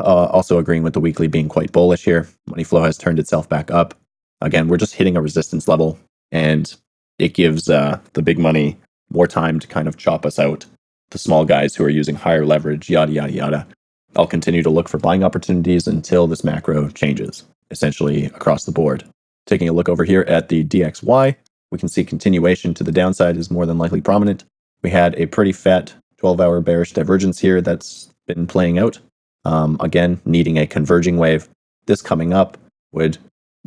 uh, 0.00 0.30
also 0.32 0.58
agreeing 0.58 0.82
with 0.82 0.94
the 0.94 1.00
weekly 1.00 1.26
being 1.26 1.48
quite 1.48 1.72
bullish 1.72 2.04
here. 2.04 2.28
Money 2.48 2.64
flow 2.64 2.82
has 2.82 2.98
turned 2.98 3.18
itself 3.18 3.48
back 3.48 3.70
up. 3.70 3.94
Again, 4.40 4.68
we're 4.68 4.76
just 4.76 4.94
hitting 4.94 5.16
a 5.16 5.22
resistance 5.22 5.68
level, 5.68 5.98
and 6.32 6.74
it 7.18 7.34
gives 7.34 7.68
uh, 7.68 7.98
the 8.14 8.22
big 8.22 8.38
money 8.38 8.76
more 9.10 9.26
time 9.26 9.58
to 9.60 9.66
kind 9.66 9.88
of 9.88 9.96
chop 9.96 10.24
us 10.24 10.38
out. 10.38 10.66
The 11.10 11.18
small 11.18 11.44
guys 11.44 11.74
who 11.74 11.84
are 11.84 11.90
using 11.90 12.14
higher 12.14 12.46
leverage, 12.46 12.88
yada, 12.88 13.12
yada, 13.12 13.32
yada. 13.32 13.66
I'll 14.16 14.26
continue 14.26 14.62
to 14.62 14.70
look 14.70 14.88
for 14.88 14.98
buying 14.98 15.22
opportunities 15.22 15.86
until 15.86 16.26
this 16.26 16.44
macro 16.44 16.88
changes, 16.90 17.44
essentially 17.70 18.26
across 18.26 18.64
the 18.64 18.72
board. 18.72 19.04
Taking 19.46 19.68
a 19.68 19.72
look 19.72 19.88
over 19.88 20.04
here 20.04 20.22
at 20.22 20.48
the 20.48 20.64
DXY, 20.64 21.36
we 21.70 21.78
can 21.78 21.88
see 21.88 22.04
continuation 22.04 22.74
to 22.74 22.84
the 22.84 22.92
downside 22.92 23.36
is 23.36 23.50
more 23.50 23.66
than 23.66 23.78
likely 23.78 24.00
prominent. 24.00 24.44
We 24.82 24.90
had 24.90 25.14
a 25.16 25.26
pretty 25.26 25.52
fat 25.52 25.94
12 26.18 26.40
hour 26.40 26.60
bearish 26.60 26.92
divergence 26.92 27.38
here 27.38 27.60
that's 27.60 28.10
been 28.26 28.46
playing 28.46 28.78
out. 28.78 28.98
Um, 29.44 29.76
again, 29.80 30.20
needing 30.24 30.58
a 30.58 30.66
converging 30.66 31.16
wave. 31.16 31.48
This 31.86 32.02
coming 32.02 32.32
up 32.32 32.58
would 32.92 33.18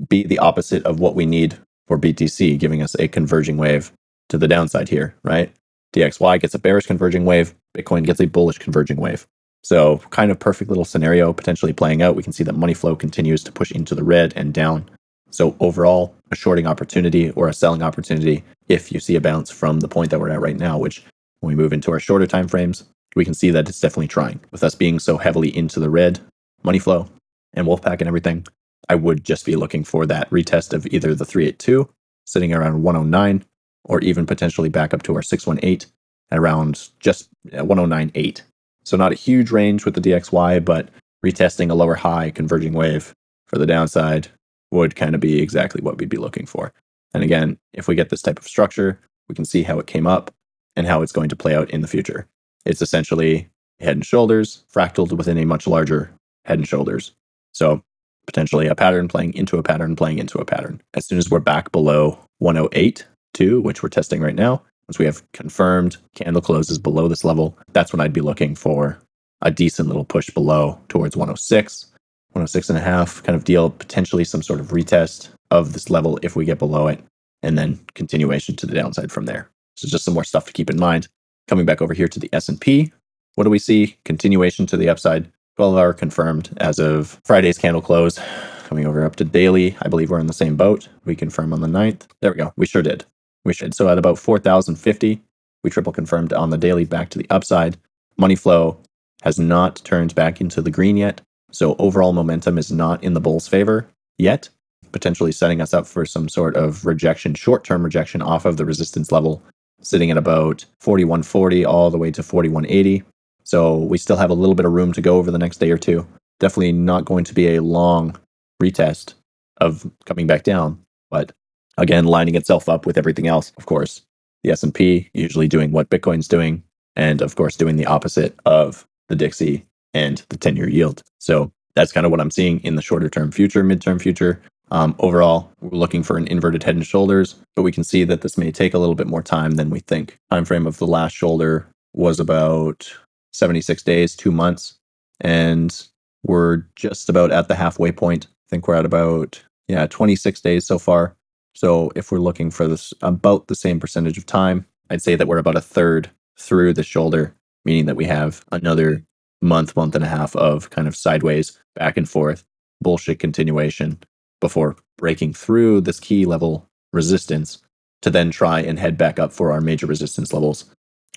be 0.09 0.23
the 0.23 0.39
opposite 0.39 0.83
of 0.85 0.99
what 0.99 1.15
we 1.15 1.25
need 1.25 1.57
for 1.87 1.97
BTC, 1.97 2.57
giving 2.59 2.81
us 2.81 2.95
a 2.99 3.07
converging 3.07 3.57
wave 3.57 3.91
to 4.29 4.37
the 4.37 4.47
downside 4.47 4.89
here, 4.89 5.15
right? 5.23 5.51
DXY 5.93 6.39
gets 6.39 6.55
a 6.55 6.59
bearish 6.59 6.85
converging 6.87 7.25
wave, 7.25 7.53
Bitcoin 7.77 8.05
gets 8.05 8.19
a 8.19 8.25
bullish 8.25 8.57
converging 8.57 8.97
wave. 8.97 9.27
So, 9.63 9.97
kind 10.09 10.29
of 10.29 10.39
perfect 10.39 10.69
little 10.69 10.85
scenario 10.85 11.31
potentially 11.31 11.71
playing 11.71 12.01
out. 12.01 12.15
We 12.15 12.23
can 12.23 12.33
see 12.33 12.43
that 12.43 12.55
money 12.55 12.73
flow 12.73 12.95
continues 12.95 13.43
to 13.45 13.51
push 13.51 13.71
into 13.71 13.95
the 13.95 14.03
red 14.03 14.33
and 14.35 14.53
down. 14.53 14.89
So, 15.29 15.55
overall, 15.59 16.15
a 16.31 16.35
shorting 16.35 16.67
opportunity 16.67 17.31
or 17.31 17.47
a 17.47 17.53
selling 17.53 17.81
opportunity 17.81 18.43
if 18.67 18.91
you 18.91 18.99
see 18.99 19.15
a 19.15 19.21
bounce 19.21 19.51
from 19.51 19.79
the 19.79 19.87
point 19.87 20.11
that 20.11 20.19
we're 20.19 20.29
at 20.29 20.41
right 20.41 20.57
now, 20.57 20.77
which 20.77 21.05
when 21.39 21.55
we 21.55 21.61
move 21.61 21.71
into 21.71 21.91
our 21.91 21.99
shorter 21.99 22.27
time 22.27 22.47
frames, 22.47 22.83
we 23.15 23.25
can 23.25 23.33
see 23.33 23.49
that 23.51 23.69
it's 23.69 23.79
definitely 23.79 24.07
trying. 24.07 24.39
With 24.51 24.63
us 24.63 24.75
being 24.75 24.99
so 24.99 25.17
heavily 25.17 25.55
into 25.55 25.79
the 25.79 25.89
red, 25.89 26.19
money 26.63 26.79
flow, 26.79 27.07
and 27.53 27.67
Wolfpack 27.67 27.99
and 27.99 28.07
everything, 28.07 28.45
I 28.89 28.95
would 28.95 29.23
just 29.23 29.45
be 29.45 29.55
looking 29.55 29.83
for 29.83 30.05
that 30.05 30.29
retest 30.29 30.73
of 30.73 30.85
either 30.87 31.15
the 31.15 31.25
382 31.25 31.89
sitting 32.25 32.53
around 32.53 32.83
109 32.83 33.45
or 33.85 33.99
even 33.99 34.25
potentially 34.25 34.69
back 34.69 34.93
up 34.93 35.03
to 35.03 35.15
our 35.15 35.21
618 35.21 35.89
at 36.31 36.39
around 36.39 36.89
just 36.99 37.29
109.8. 37.47 38.41
So 38.83 38.97
not 38.97 39.11
a 39.11 39.15
huge 39.15 39.51
range 39.51 39.85
with 39.85 39.95
the 39.95 40.01
DXY, 40.01 40.63
but 40.63 40.89
retesting 41.25 41.69
a 41.69 41.75
lower 41.75 41.95
high 41.95 42.31
converging 42.31 42.73
wave 42.73 43.13
for 43.47 43.57
the 43.57 43.65
downside 43.65 44.27
would 44.71 44.95
kind 44.95 45.15
of 45.15 45.21
be 45.21 45.41
exactly 45.41 45.81
what 45.81 45.97
we'd 45.97 46.09
be 46.09 46.17
looking 46.17 46.45
for. 46.45 46.73
And 47.13 47.23
again, 47.23 47.57
if 47.73 47.87
we 47.87 47.95
get 47.95 48.09
this 48.09 48.21
type 48.21 48.39
of 48.39 48.47
structure, 48.47 48.99
we 49.29 49.35
can 49.35 49.45
see 49.45 49.63
how 49.63 49.79
it 49.79 49.87
came 49.87 50.07
up 50.07 50.31
and 50.75 50.87
how 50.87 51.01
it's 51.01 51.11
going 51.11 51.29
to 51.29 51.35
play 51.35 51.55
out 51.55 51.69
in 51.69 51.81
the 51.81 51.87
future. 51.87 52.27
It's 52.65 52.81
essentially 52.81 53.49
head 53.79 53.97
and 53.97 54.05
shoulders 54.05 54.63
fractaled 54.73 55.11
within 55.11 55.37
a 55.37 55.45
much 55.45 55.67
larger 55.67 56.13
head 56.45 56.59
and 56.59 56.67
shoulders. 56.67 57.13
So 57.53 57.83
potentially 58.25 58.67
a 58.67 58.75
pattern 58.75 59.07
playing 59.07 59.33
into 59.33 59.57
a 59.57 59.63
pattern 59.63 59.95
playing 59.95 60.19
into 60.19 60.37
a 60.37 60.45
pattern. 60.45 60.81
As 60.93 61.05
soon 61.05 61.17
as 61.17 61.29
we're 61.29 61.39
back 61.39 61.71
below 61.71 62.19
108, 62.39 63.05
2, 63.33 63.61
which 63.61 63.83
we're 63.83 63.89
testing 63.89 64.21
right 64.21 64.35
now, 64.35 64.61
once 64.87 64.99
we 64.99 65.05
have 65.05 65.29
confirmed 65.31 65.97
candle 66.15 66.41
closes 66.41 66.77
below 66.77 67.07
this 67.07 67.23
level, 67.23 67.57
that's 67.71 67.93
when 67.93 68.01
I'd 68.01 68.13
be 68.13 68.21
looking 68.21 68.55
for 68.55 68.99
a 69.41 69.51
decent 69.51 69.87
little 69.87 70.05
push 70.05 70.29
below 70.29 70.79
towards 70.89 71.15
106, 71.15 71.85
106 72.31 72.69
and 72.69 72.77
a 72.77 72.81
half 72.81 73.21
kind 73.23 73.35
of 73.35 73.43
deal, 73.43 73.69
potentially 73.69 74.23
some 74.23 74.41
sort 74.41 74.59
of 74.59 74.69
retest 74.69 75.29
of 75.51 75.73
this 75.73 75.89
level 75.89 76.19
if 76.21 76.35
we 76.35 76.45
get 76.45 76.59
below 76.59 76.87
it, 76.87 77.03
and 77.41 77.57
then 77.57 77.79
continuation 77.93 78.55
to 78.55 78.65
the 78.65 78.75
downside 78.75 79.11
from 79.11 79.25
there. 79.25 79.49
So 79.75 79.87
just 79.87 80.05
some 80.05 80.13
more 80.13 80.23
stuff 80.23 80.45
to 80.45 80.53
keep 80.53 80.69
in 80.69 80.79
mind. 80.79 81.07
Coming 81.47 81.65
back 81.65 81.81
over 81.81 81.93
here 81.93 82.07
to 82.07 82.19
the 82.19 82.29
S&P, 82.33 82.91
what 83.35 83.43
do 83.43 83.49
we 83.49 83.59
see? 83.59 83.97
Continuation 84.05 84.65
to 84.67 84.77
the 84.77 84.89
upside. 84.89 85.29
12 85.57 85.77
hour 85.77 85.93
confirmed 85.93 86.49
as 86.57 86.79
of 86.79 87.21
Friday's 87.25 87.57
candle 87.57 87.81
close. 87.81 88.19
Coming 88.65 88.85
over 88.87 89.05
up 89.05 89.17
to 89.17 89.23
daily, 89.23 89.75
I 89.81 89.89
believe 89.89 90.09
we're 90.09 90.19
in 90.19 90.27
the 90.27 90.33
same 90.33 90.55
boat. 90.55 90.87
We 91.05 91.15
confirm 91.15 91.53
on 91.53 91.61
the 91.61 91.67
9th. 91.67 92.07
There 92.21 92.31
we 92.31 92.37
go. 92.37 92.53
We 92.55 92.65
sure 92.65 92.81
did. 92.81 93.05
We 93.45 93.53
should. 93.53 93.75
So 93.75 93.89
at 93.89 93.97
about 93.97 94.17
4,050, 94.17 95.21
we 95.63 95.69
triple 95.69 95.93
confirmed 95.93 96.33
on 96.33 96.49
the 96.49 96.57
daily 96.57 96.85
back 96.85 97.09
to 97.09 97.19
the 97.19 97.27
upside. 97.29 97.77
Money 98.17 98.35
flow 98.35 98.79
has 99.21 99.37
not 99.37 99.81
turned 99.83 100.15
back 100.15 100.41
into 100.41 100.61
the 100.61 100.71
green 100.71 100.97
yet. 100.97 101.21
So 101.51 101.75
overall 101.77 102.13
momentum 102.13 102.57
is 102.57 102.71
not 102.71 103.03
in 103.03 103.13
the 103.13 103.21
bull's 103.21 103.47
favor 103.47 103.87
yet, 104.17 104.49
potentially 104.91 105.31
setting 105.31 105.61
us 105.61 105.73
up 105.73 105.85
for 105.85 106.05
some 106.05 106.29
sort 106.29 106.55
of 106.55 106.85
rejection, 106.85 107.35
short 107.35 107.63
term 107.63 107.83
rejection 107.83 108.21
off 108.21 108.45
of 108.45 108.57
the 108.57 108.65
resistance 108.65 109.11
level, 109.11 109.43
sitting 109.83 110.11
at 110.11 110.17
about 110.17 110.65
4140 110.79 111.65
all 111.65 111.91
the 111.91 111.97
way 111.97 112.11
to 112.11 112.23
4180. 112.23 113.03
So 113.43 113.77
we 113.77 113.97
still 113.97 114.17
have 114.17 114.29
a 114.29 114.35
little 114.35 114.55
bit 114.55 114.65
of 114.65 114.71
room 114.71 114.93
to 114.93 115.01
go 115.01 115.17
over 115.17 115.29
the 115.29 115.37
next 115.37 115.57
day 115.57 115.69
or 115.69 115.77
two. 115.77 116.07
Definitely 116.39 116.71
not 116.71 117.05
going 117.05 117.23
to 117.25 117.33
be 117.33 117.55
a 117.55 117.61
long 117.61 118.17
retest 118.61 119.13
of 119.57 119.89
coming 120.05 120.27
back 120.27 120.43
down, 120.43 120.81
but 121.11 121.31
again 121.77 122.05
lining 122.05 122.35
itself 122.35 122.69
up 122.69 122.85
with 122.85 122.97
everything 122.97 123.27
else, 123.27 123.51
of 123.57 123.65
course. 123.65 124.01
The 124.43 124.51
S&P 124.51 125.09
usually 125.13 125.47
doing 125.47 125.71
what 125.71 125.89
Bitcoin's 125.89 126.27
doing 126.27 126.63
and 126.95 127.21
of 127.21 127.35
course 127.35 127.55
doing 127.55 127.75
the 127.75 127.85
opposite 127.85 128.37
of 128.45 128.85
the 129.09 129.15
Dixie 129.15 129.65
and 129.93 130.23
the 130.29 130.37
10-year 130.37 130.69
yield. 130.69 131.01
So 131.19 131.51
that's 131.75 131.91
kind 131.91 132.05
of 132.05 132.11
what 132.11 132.21
I'm 132.21 132.31
seeing 132.31 132.59
in 132.61 132.75
the 132.75 132.81
shorter 132.81 133.09
term 133.09 133.31
future, 133.31 133.63
midterm 133.63 134.01
future. 134.01 134.41
Um, 134.73 134.95
overall, 134.97 135.51
we're 135.61 135.77
looking 135.77 136.01
for 136.01 136.17
an 136.17 136.27
inverted 136.27 136.63
head 136.63 136.75
and 136.75 136.85
shoulders, 136.85 137.35
but 137.55 137.61
we 137.61 137.71
can 137.71 137.83
see 137.83 138.03
that 138.05 138.21
this 138.21 138.39
may 138.39 138.51
take 138.51 138.73
a 138.73 138.79
little 138.79 138.95
bit 138.95 139.05
more 139.05 139.21
time 139.21 139.51
than 139.51 139.69
we 139.69 139.79
think. 139.81 140.17
Time 140.31 140.45
frame 140.45 140.65
of 140.65 140.79
the 140.79 140.87
last 140.87 141.13
shoulder 141.15 141.67
was 141.93 142.19
about 142.19 142.91
76 143.33 143.83
days, 143.83 144.15
two 144.15 144.31
months. 144.31 144.73
And 145.21 145.87
we're 146.23 146.63
just 146.75 147.07
about 147.07 147.31
at 147.31 147.47
the 147.47 147.55
halfway 147.55 147.91
point. 147.91 148.25
I 148.25 148.49
think 148.49 148.67
we're 148.67 148.73
at 148.73 148.85
about, 148.85 149.43
yeah, 149.67 149.85
26 149.85 150.41
days 150.41 150.65
so 150.65 150.79
far. 150.79 151.15
So 151.53 151.91
if 151.95 152.11
we're 152.11 152.17
looking 152.17 152.49
for 152.49 152.67
this 152.67 152.95
about 153.03 153.47
the 153.47 153.55
same 153.55 153.79
percentage 153.79 154.17
of 154.17 154.25
time, 154.25 154.65
I'd 154.89 155.03
say 155.03 155.13
that 155.15 155.27
we're 155.27 155.37
about 155.37 155.55
a 155.55 155.61
third 155.61 156.09
through 156.39 156.73
the 156.73 156.81
shoulder, 156.81 157.35
meaning 157.63 157.85
that 157.85 157.95
we 157.95 158.05
have 158.05 158.43
another 158.51 159.03
month, 159.39 159.75
month 159.75 159.93
and 159.93 160.03
a 160.03 160.07
half 160.07 160.35
of 160.35 160.71
kind 160.71 160.87
of 160.87 160.95
sideways, 160.95 161.59
back 161.75 161.95
and 161.95 162.09
forth, 162.09 162.43
bullshit 162.81 163.19
continuation 163.19 163.99
before 164.43 164.75
breaking 164.97 165.33
through 165.33 165.81
this 165.81 165.99
key 165.99 166.25
level 166.25 166.67
resistance 166.91 167.63
to 168.01 168.09
then 168.09 168.29
try 168.29 168.59
and 168.59 168.77
head 168.77 168.97
back 168.97 169.17
up 169.17 169.31
for 169.31 169.51
our 169.51 169.61
major 169.61 169.87
resistance 169.87 170.33
levels 170.33 170.65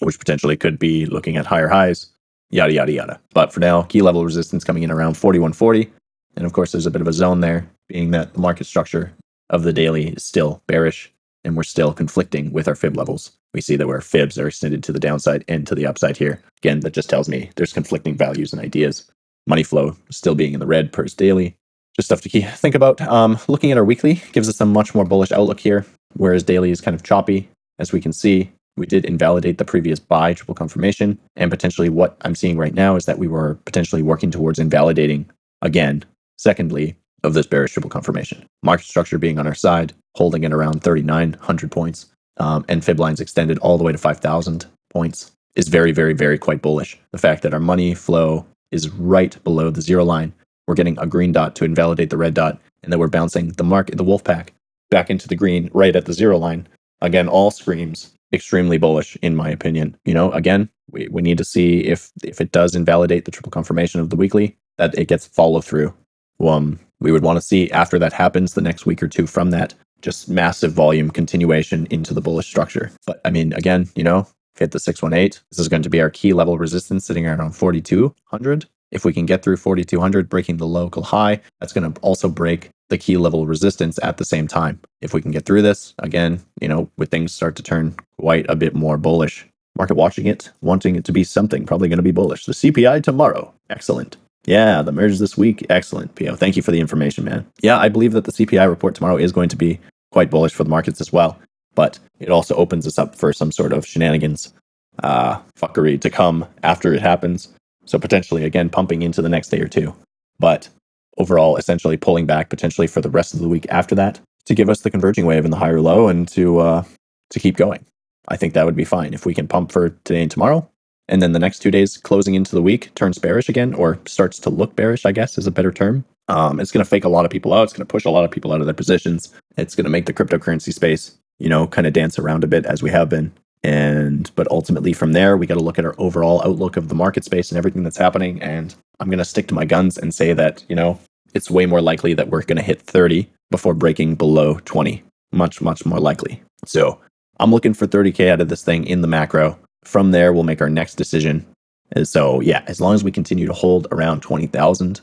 which 0.01 0.19
potentially 0.19 0.57
could 0.57 0.79
be 0.79 1.07
looking 1.07 1.37
at 1.37 1.47
higher 1.47 1.69
highs, 1.69 2.07
yada, 2.51 2.73
yada, 2.73 2.93
yada. 2.93 3.21
But 3.33 3.53
for 3.53 3.61
now, 3.61 3.83
key 3.83 4.03
level 4.03 4.25
resistance 4.25 4.65
coming 4.65 4.83
in 4.83 4.91
around 4.91 5.17
4140. 5.17 5.91
And 6.37 6.45
of 6.45 6.53
course, 6.53 6.73
there's 6.73 6.87
a 6.87 6.91
bit 6.91 7.01
of 7.01 7.09
a 7.09 7.13
zone 7.13 7.41
there, 7.41 7.69
being 7.89 8.11
that 8.11 8.35
the 8.35 8.41
market 8.41 8.67
structure 8.67 9.13
of 9.51 9.63
the 9.63 9.73
daily 9.73 10.09
is 10.09 10.25
still 10.25 10.63
bearish 10.67 11.13
and 11.45 11.57
we're 11.57 11.63
still 11.63 11.93
conflicting 11.93 12.53
with 12.53 12.67
our 12.67 12.75
fib 12.75 12.97
levels. 12.97 13.33
We 13.55 13.61
see 13.61 13.77
that 13.77 13.89
our 13.89 14.01
fibs 14.01 14.39
are 14.39 14.49
extended 14.49 14.83
to 14.85 14.93
the 14.93 15.01
downside 15.01 15.45
and 15.49 15.67
to 15.67 15.75
the 15.75 15.87
upside 15.87 16.17
here. 16.17 16.43
Again, 16.59 16.81
that 16.81 16.93
just 16.93 17.09
tells 17.09 17.29
me 17.29 17.51
there's 17.57 17.73
conflicting 17.73 18.17
values 18.17 18.53
and 18.53 18.61
ideas. 18.61 19.11
Money 19.47 19.63
flow 19.63 19.97
still 20.11 20.35
being 20.35 20.53
in 20.53 20.61
the 20.61 20.67
red 20.67 20.93
per 20.93 21.05
daily. 21.05 21.57
Just 21.97 22.09
stuff 22.09 22.21
to 22.23 22.29
keep, 22.29 22.45
think 22.47 22.75
about. 22.75 23.01
Um, 23.01 23.39
looking 23.49 23.73
at 23.73 23.79
our 23.79 23.85
weekly 23.85 24.23
gives 24.33 24.49
us 24.49 24.61
a 24.61 24.67
much 24.67 24.95
more 24.95 25.05
bullish 25.05 25.33
outlook 25.33 25.61
here, 25.61 25.87
whereas 26.15 26.43
daily 26.43 26.71
is 26.71 26.81
kind 26.81 26.95
of 26.95 27.03
choppy. 27.03 27.49
As 27.79 27.91
we 27.93 28.01
can 28.01 28.13
see, 28.13 28.51
we 28.77 28.87
did 28.87 29.07
invalidate 29.07 29.57
the 29.57 29.65
previous 29.65 29.99
buy 29.99 30.35
triple 30.35 30.55
confirmation. 30.55 31.19
And 31.37 31.51
potentially 31.51 31.89
what 31.89 32.17
I'm 32.23 32.35
seeing 32.35 32.59
right 32.59 32.75
now 32.75 32.97
is 32.97 33.07
that 33.07 33.19
we 33.19 33.29
were 33.29 33.55
potentially 33.65 34.03
working 34.03 34.31
towards 34.31 34.59
invalidating 34.59 35.31
again, 35.63 36.05
secondly, 36.37 36.97
of 37.25 37.33
this 37.33 37.47
bearish 37.47 37.73
triple 37.73 37.91
confirmation. 37.91 38.45
Market 38.63 38.87
structure 38.87 39.19
being 39.19 39.39
on 39.39 39.47
our 39.47 39.55
side, 39.55 39.95
holding 40.15 40.45
it 40.45 40.53
around 40.53 40.85
3,900 40.85 41.71
points, 41.71 42.07
um, 42.37 42.65
and 42.69 42.85
fib 42.85 43.01
lines 43.01 43.21
extended 43.21 43.59
all 43.59 43.79
the 43.79 43.85
way 43.85 43.93
to 43.93 43.99
5,000 43.99 44.67
points 44.93 45.33
is 45.55 45.69
very, 45.69 45.93
very, 45.93 46.13
very 46.13 46.39
quite 46.39 46.61
bullish. 46.61 46.99
The 47.13 47.19
fact 47.19 47.43
that 47.43 47.55
our 47.55 47.61
money 47.61 47.95
flow 47.95 48.47
is 48.71 48.91
right 48.91 49.43
below 49.43 49.71
the 49.71 49.81
zero 49.81 50.05
line, 50.05 50.35
we're 50.67 50.75
getting 50.75 50.99
a 50.99 51.07
green 51.07 51.33
dot 51.33 51.55
to 51.57 51.65
invalidate 51.65 52.11
the 52.11 52.17
red 52.17 52.35
dot, 52.35 52.61
and 52.83 52.93
then 52.93 52.99
we're 52.99 53.09
bouncing 53.09 53.49
the 53.53 53.65
mark 53.65 53.91
the 53.91 54.05
wolf 54.05 54.25
pack, 54.25 54.53
back 54.91 55.11
into 55.11 55.29
the 55.29 55.37
green 55.37 55.71
right 55.73 55.97
at 55.97 56.07
the 56.07 56.13
zero 56.13 56.39
line. 56.39 56.67
Again, 57.01 57.29
all 57.29 57.51
screams 57.51 58.13
extremely 58.33 58.79
bullish 58.79 59.17
in 59.23 59.37
my 59.37 59.49
opinion. 59.49 59.97
You 60.05 60.15
know, 60.15 60.33
again, 60.33 60.69
we, 60.91 61.09
we 61.09 61.23
need 61.23 61.39
to 61.39 61.45
see 61.45 61.81
if 61.81 62.11
if 62.23 62.41
it 62.41 62.53
does 62.53 62.75
invalidate 62.75 63.25
the 63.25 63.31
triple 63.31 63.51
confirmation 63.51 64.01
of 64.01 64.11
the 64.11 64.17
weekly, 64.17 64.57
that 64.79 64.97
it 64.99 65.09
gets 65.09 65.27
follow 65.27 65.61
through. 65.61 65.95
Um, 66.41 66.79
we 67.01 67.13
would 67.13 67.23
want 67.23 67.37
to 67.37 67.43
see 67.43 67.71
after 67.71 67.99
that 67.99 68.13
happens 68.13 68.55
the 68.55 68.61
next 68.61 68.87
week 68.87 69.03
or 69.03 69.09
two 69.09 69.27
from 69.27 69.51
that, 69.51 69.75
just 70.03 70.29
massive 70.29 70.73
volume 70.73 71.11
continuation 71.11 71.87
into 71.91 72.15
the 72.15 72.21
bullish 72.21 72.47
structure. 72.47 72.91
But 73.07 73.21
I 73.25 73.31
mean, 73.31 73.53
again, 73.53 73.89
you 73.95 74.05
know, 74.05 74.27
hit 74.59 74.73
the 74.73 74.81
618. 74.81 75.41
This 75.51 75.59
is 75.59 75.69
going 75.69 75.83
to 75.83 75.91
be 75.91 76.01
our 76.01 76.11
key 76.11 76.33
level 76.33 76.59
resistance 76.59 77.05
sitting 77.05 77.27
around 77.27 77.53
4200. 77.53 78.67
If 78.91 79.05
we 79.05 79.13
can 79.13 79.27
get 79.27 79.43
through 79.43 79.57
4200, 79.57 80.29
breaking 80.29 80.59
the 80.59 80.67
local 80.67 81.03
high, 81.03 81.41
that's 81.61 81.73
going 81.73 81.93
to 81.93 82.01
also 82.01 82.29
break 82.29 82.71
the 82.89 82.99
key 82.99 83.17
level 83.17 83.47
resistance 83.47 83.99
at 84.03 84.17
the 84.17 84.25
same 84.25 84.47
time. 84.47 84.81
If 85.01 85.13
we 85.13 85.21
can 85.21 85.33
get 85.33 85.45
through 85.45 85.63
this, 85.63 85.95
again, 85.99 86.41
you 86.61 86.69
know, 86.69 86.91
with 86.97 87.11
things 87.11 87.33
start 87.33 87.57
to 87.57 87.63
turn 87.63 87.97
quite 88.19 88.47
a 88.49 88.57
bit 88.57 88.75
more 88.75 88.97
bullish. 88.97 89.47
Market 89.77 89.97
watching 89.97 90.27
it, 90.27 90.51
wanting 90.63 90.97
it 90.97 91.05
to 91.05 91.13
be 91.13 91.25
something, 91.25 91.67
probably 91.67 91.89
going 91.89 91.99
to 91.99 92.03
be 92.03 92.13
bullish. 92.13 92.47
The 92.47 92.53
CPI 92.53 93.03
tomorrow, 93.03 93.53
excellent. 93.69 94.17
Yeah, 94.47 94.81
the 94.83 94.93
merge 94.93 95.19
this 95.19 95.37
week, 95.37 95.67
excellent. 95.69 96.15
Pio, 96.15 96.37
thank 96.37 96.57
you 96.57 96.63
for 96.63 96.71
the 96.71 96.81
information, 96.81 97.25
man. 97.25 97.45
Yeah, 97.61 97.79
I 97.79 97.89
believe 97.89 98.13
that 98.13 98.25
the 98.25 98.33
CPI 98.33 98.69
report 98.69 98.95
tomorrow 98.95 99.17
is 99.17 99.33
going 99.33 99.49
to 99.49 99.57
be 99.57 99.81
quite 100.13 100.31
bullish 100.31 100.55
for 100.55 100.65
the 100.65 100.71
markets 100.71 101.01
as 101.01 101.13
well, 101.13 101.39
but 101.75 101.99
it 102.21 102.31
also 102.31 102.55
opens 102.55 102.87
us 102.87 102.99
up 102.99 103.17
for 103.17 103.33
some 103.33 103.51
sort 103.51 103.73
of 103.73 103.85
shenanigans, 103.85 104.55
uh, 105.03 105.41
fuckery 105.59 106.01
to 106.01 106.11
come 106.11 106.47
after 106.63 106.95
it 106.95 107.03
happens. 107.03 107.49
So 107.87 107.99
potentially, 107.99 108.45
again, 108.45 108.69
pumping 108.69 109.03
into 109.03 109.23
the 109.23 109.29
next 109.29 109.49
day 109.49 109.61
or 109.61 109.69
two. 109.69 109.95
But 110.39 110.69
overall 111.17 111.57
essentially 111.57 111.97
pulling 111.97 112.27
back 112.27 112.51
potentially 112.51 112.87
for 112.87 113.01
the 113.01 113.11
rest 113.11 113.35
of 113.35 113.41
the 113.41 113.49
week 113.49 113.67
after 113.71 113.95
that 113.95 114.21
to 114.45 114.55
give 114.55 114.69
us 114.69 114.81
the 114.81 114.91
converging 114.91 115.27
wave 115.27 115.45
in 115.45 115.51
the 115.51 115.57
higher 115.57 115.81
low 115.81 116.09
and 116.09 116.29
to 116.29 116.59
uh, 116.59 116.85
to 117.31 117.41
keep 117.41 117.57
going. 117.57 117.85
I 118.29 118.37
think 118.37 118.55
that 118.55 118.67
would 118.67 118.77
be 118.77 118.85
fine 118.85 119.15
if 119.15 119.27
we 119.27 119.35
can 119.35 119.49
pump 119.49 119.73
for 119.73 119.91
today 120.05 120.23
and 120.23 120.31
tomorrow, 120.31 120.69
and 121.09 121.23
then 121.23 121.33
the 121.33 121.39
next 121.39 121.61
two 121.61 121.71
days 121.71 121.97
closing 121.97 122.35
into 122.35 122.55
the 122.55 122.63
week 122.63 122.95
turns 122.95 123.19
bearish 123.19 123.49
again 123.49 123.75
or 123.75 123.99
starts 124.07 124.39
to 124.41 124.51
look 124.51 124.77
bearish. 124.77 125.05
I 125.05 125.13
guess 125.13 125.39
is 125.39 125.47
a 125.47 125.53
better 125.53 125.73
term. 125.73 126.05
Um, 126.29 126.59
it's 126.59 126.73
going 126.73 126.85
to 126.85 126.89
fake 126.89 127.05
a 127.05 127.09
lot 127.09 127.25
of 127.25 127.31
people 127.31 127.55
out. 127.55 127.65
It's 127.65 127.73
going 127.73 127.87
to 127.87 127.91
push 127.91 128.05
a 128.05 128.11
lot 128.11 128.25
of 128.25 128.31
people 128.31 128.53
out 128.53 128.61
of 128.61 128.67
their 128.67 128.75
positions. 128.75 129.33
It's 129.57 129.77
going 129.77 129.85
to 129.85 129.91
make 129.91 130.07
the 130.07 130.13
cryptocurrency 130.13 130.73
space, 130.73 131.17
you 131.39 131.49
know, 131.49 131.69
kind 131.69 131.87
of 131.87 131.93
dance 131.93 132.19
around 132.19 132.43
a 132.43 132.49
bit 132.49 132.67
as 132.67 132.83
we 132.83 132.91
have 132.91 133.09
been. 133.09 133.33
And 133.67 134.31
but 134.37 134.49
ultimately 134.49 134.93
from 134.93 135.13
there, 135.13 135.37
we 135.37 135.45
got 135.45 135.55
to 135.55 135.65
look 135.65 135.77
at 135.77 135.85
our 135.85 135.97
overall 135.99 136.41
outlook 136.45 136.77
of 136.77 136.89
the 136.89 136.95
market 136.95 137.25
space 137.25 137.51
and 137.51 137.59
everything 137.59 137.83
that's 137.83 137.97
happening. 137.97 138.41
And 138.41 138.73
I'm 139.01 139.09
going 139.09 139.19
to 139.19 139.25
stick 139.25 139.49
to 139.49 139.55
my 139.55 139.65
guns 139.65 139.99
and 139.99 140.15
say 140.15 140.33
that, 140.35 140.65
you 140.69 140.77
know, 140.77 141.01
it's 141.35 141.51
way 141.51 141.67
more 141.67 141.81
likely 141.81 142.15
that 142.15 142.29
we're 142.29 142.43
going 142.43 142.59
to 142.59 142.63
hit 142.63 142.81
30 142.81 143.29
before 143.51 143.75
breaking 143.75 144.15
below 144.15 144.61
20. 144.67 145.03
Much, 145.33 145.61
much 145.61 145.85
more 145.85 145.99
likely. 145.99 146.41
So 146.65 147.01
I'm 147.41 147.51
looking 147.51 147.75
for 147.75 147.89
30K 147.89 148.31
out 148.31 148.41
of 148.41 148.49
this 148.49 148.63
thing 148.63 148.87
in 148.87 149.01
the 149.01 149.09
macro. 149.09 149.59
From 149.83 150.13
there, 150.13 150.33
we'll 150.33 150.45
make 150.45 150.61
our 150.61 150.71
next 150.71 150.95
decision. 150.95 151.45
And 151.91 152.07
so, 152.07 152.41
yeah, 152.41 152.63
as 152.69 152.81
long 152.81 152.95
as 152.95 153.03
we 153.03 153.11
continue 153.11 153.47
to 153.47 153.53
hold 153.53 153.89
around 153.91 154.21
20,000 154.21 155.01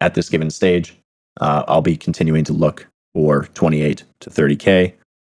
at 0.00 0.14
this 0.14 0.30
given 0.30 0.48
stage, 0.48 0.96
uh, 1.42 1.64
I'll 1.68 1.82
be 1.82 1.98
continuing 1.98 2.44
to 2.44 2.54
look 2.54 2.86
for 3.12 3.44
28 3.52 4.04
to 4.20 4.30
30K. 4.30 4.94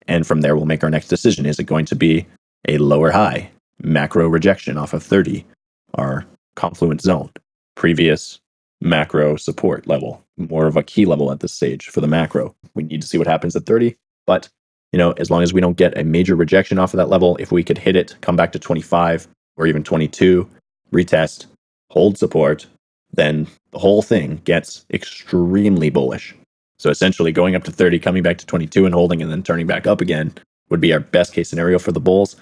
And 0.08 0.26
from 0.26 0.40
there, 0.40 0.56
we'll 0.56 0.64
make 0.64 0.82
our 0.82 0.90
next 0.90 1.08
decision. 1.08 1.44
Is 1.44 1.58
it 1.58 1.64
going 1.64 1.84
to 1.84 1.94
be 1.94 2.26
a 2.68 2.78
lower 2.78 3.10
high, 3.10 3.50
macro 3.82 4.28
rejection 4.28 4.76
off 4.76 4.92
of 4.92 5.02
30, 5.02 5.44
our 5.94 6.26
confluence 6.56 7.02
zone, 7.02 7.30
previous 7.74 8.40
macro 8.80 9.36
support 9.36 9.86
level, 9.86 10.24
more 10.36 10.66
of 10.66 10.76
a 10.76 10.82
key 10.82 11.04
level 11.04 11.30
at 11.30 11.40
this 11.40 11.52
stage 11.52 11.88
for 11.88 12.00
the 12.00 12.06
macro. 12.06 12.54
We 12.74 12.82
need 12.82 13.02
to 13.02 13.08
see 13.08 13.18
what 13.18 13.26
happens 13.26 13.56
at 13.56 13.66
30. 13.66 13.96
But, 14.26 14.48
you 14.92 14.98
know, 14.98 15.12
as 15.12 15.30
long 15.30 15.42
as 15.42 15.52
we 15.52 15.60
don't 15.60 15.76
get 15.76 15.96
a 15.98 16.04
major 16.04 16.34
rejection 16.34 16.78
off 16.78 16.94
of 16.94 16.98
that 16.98 17.08
level, 17.08 17.36
if 17.38 17.52
we 17.52 17.62
could 17.62 17.78
hit 17.78 17.96
it, 17.96 18.16
come 18.20 18.36
back 18.36 18.52
to 18.52 18.58
25 18.58 19.28
or 19.56 19.66
even 19.66 19.84
22, 19.84 20.48
retest, 20.92 21.46
hold 21.90 22.16
support, 22.16 22.66
then 23.12 23.46
the 23.72 23.78
whole 23.78 24.02
thing 24.02 24.40
gets 24.44 24.86
extremely 24.92 25.90
bullish. 25.90 26.34
So 26.78 26.90
essentially 26.90 27.32
going 27.32 27.54
up 27.54 27.64
to 27.64 27.72
30, 27.72 27.98
coming 27.98 28.22
back 28.22 28.38
to 28.38 28.46
22 28.46 28.86
and 28.86 28.94
holding 28.94 29.20
and 29.20 29.30
then 29.30 29.42
turning 29.42 29.66
back 29.66 29.86
up 29.86 30.00
again 30.00 30.32
would 30.70 30.80
be 30.80 30.92
our 30.92 31.00
best 31.00 31.32
case 31.32 31.50
scenario 31.50 31.78
for 31.78 31.92
the 31.92 32.00
bulls. 32.00 32.36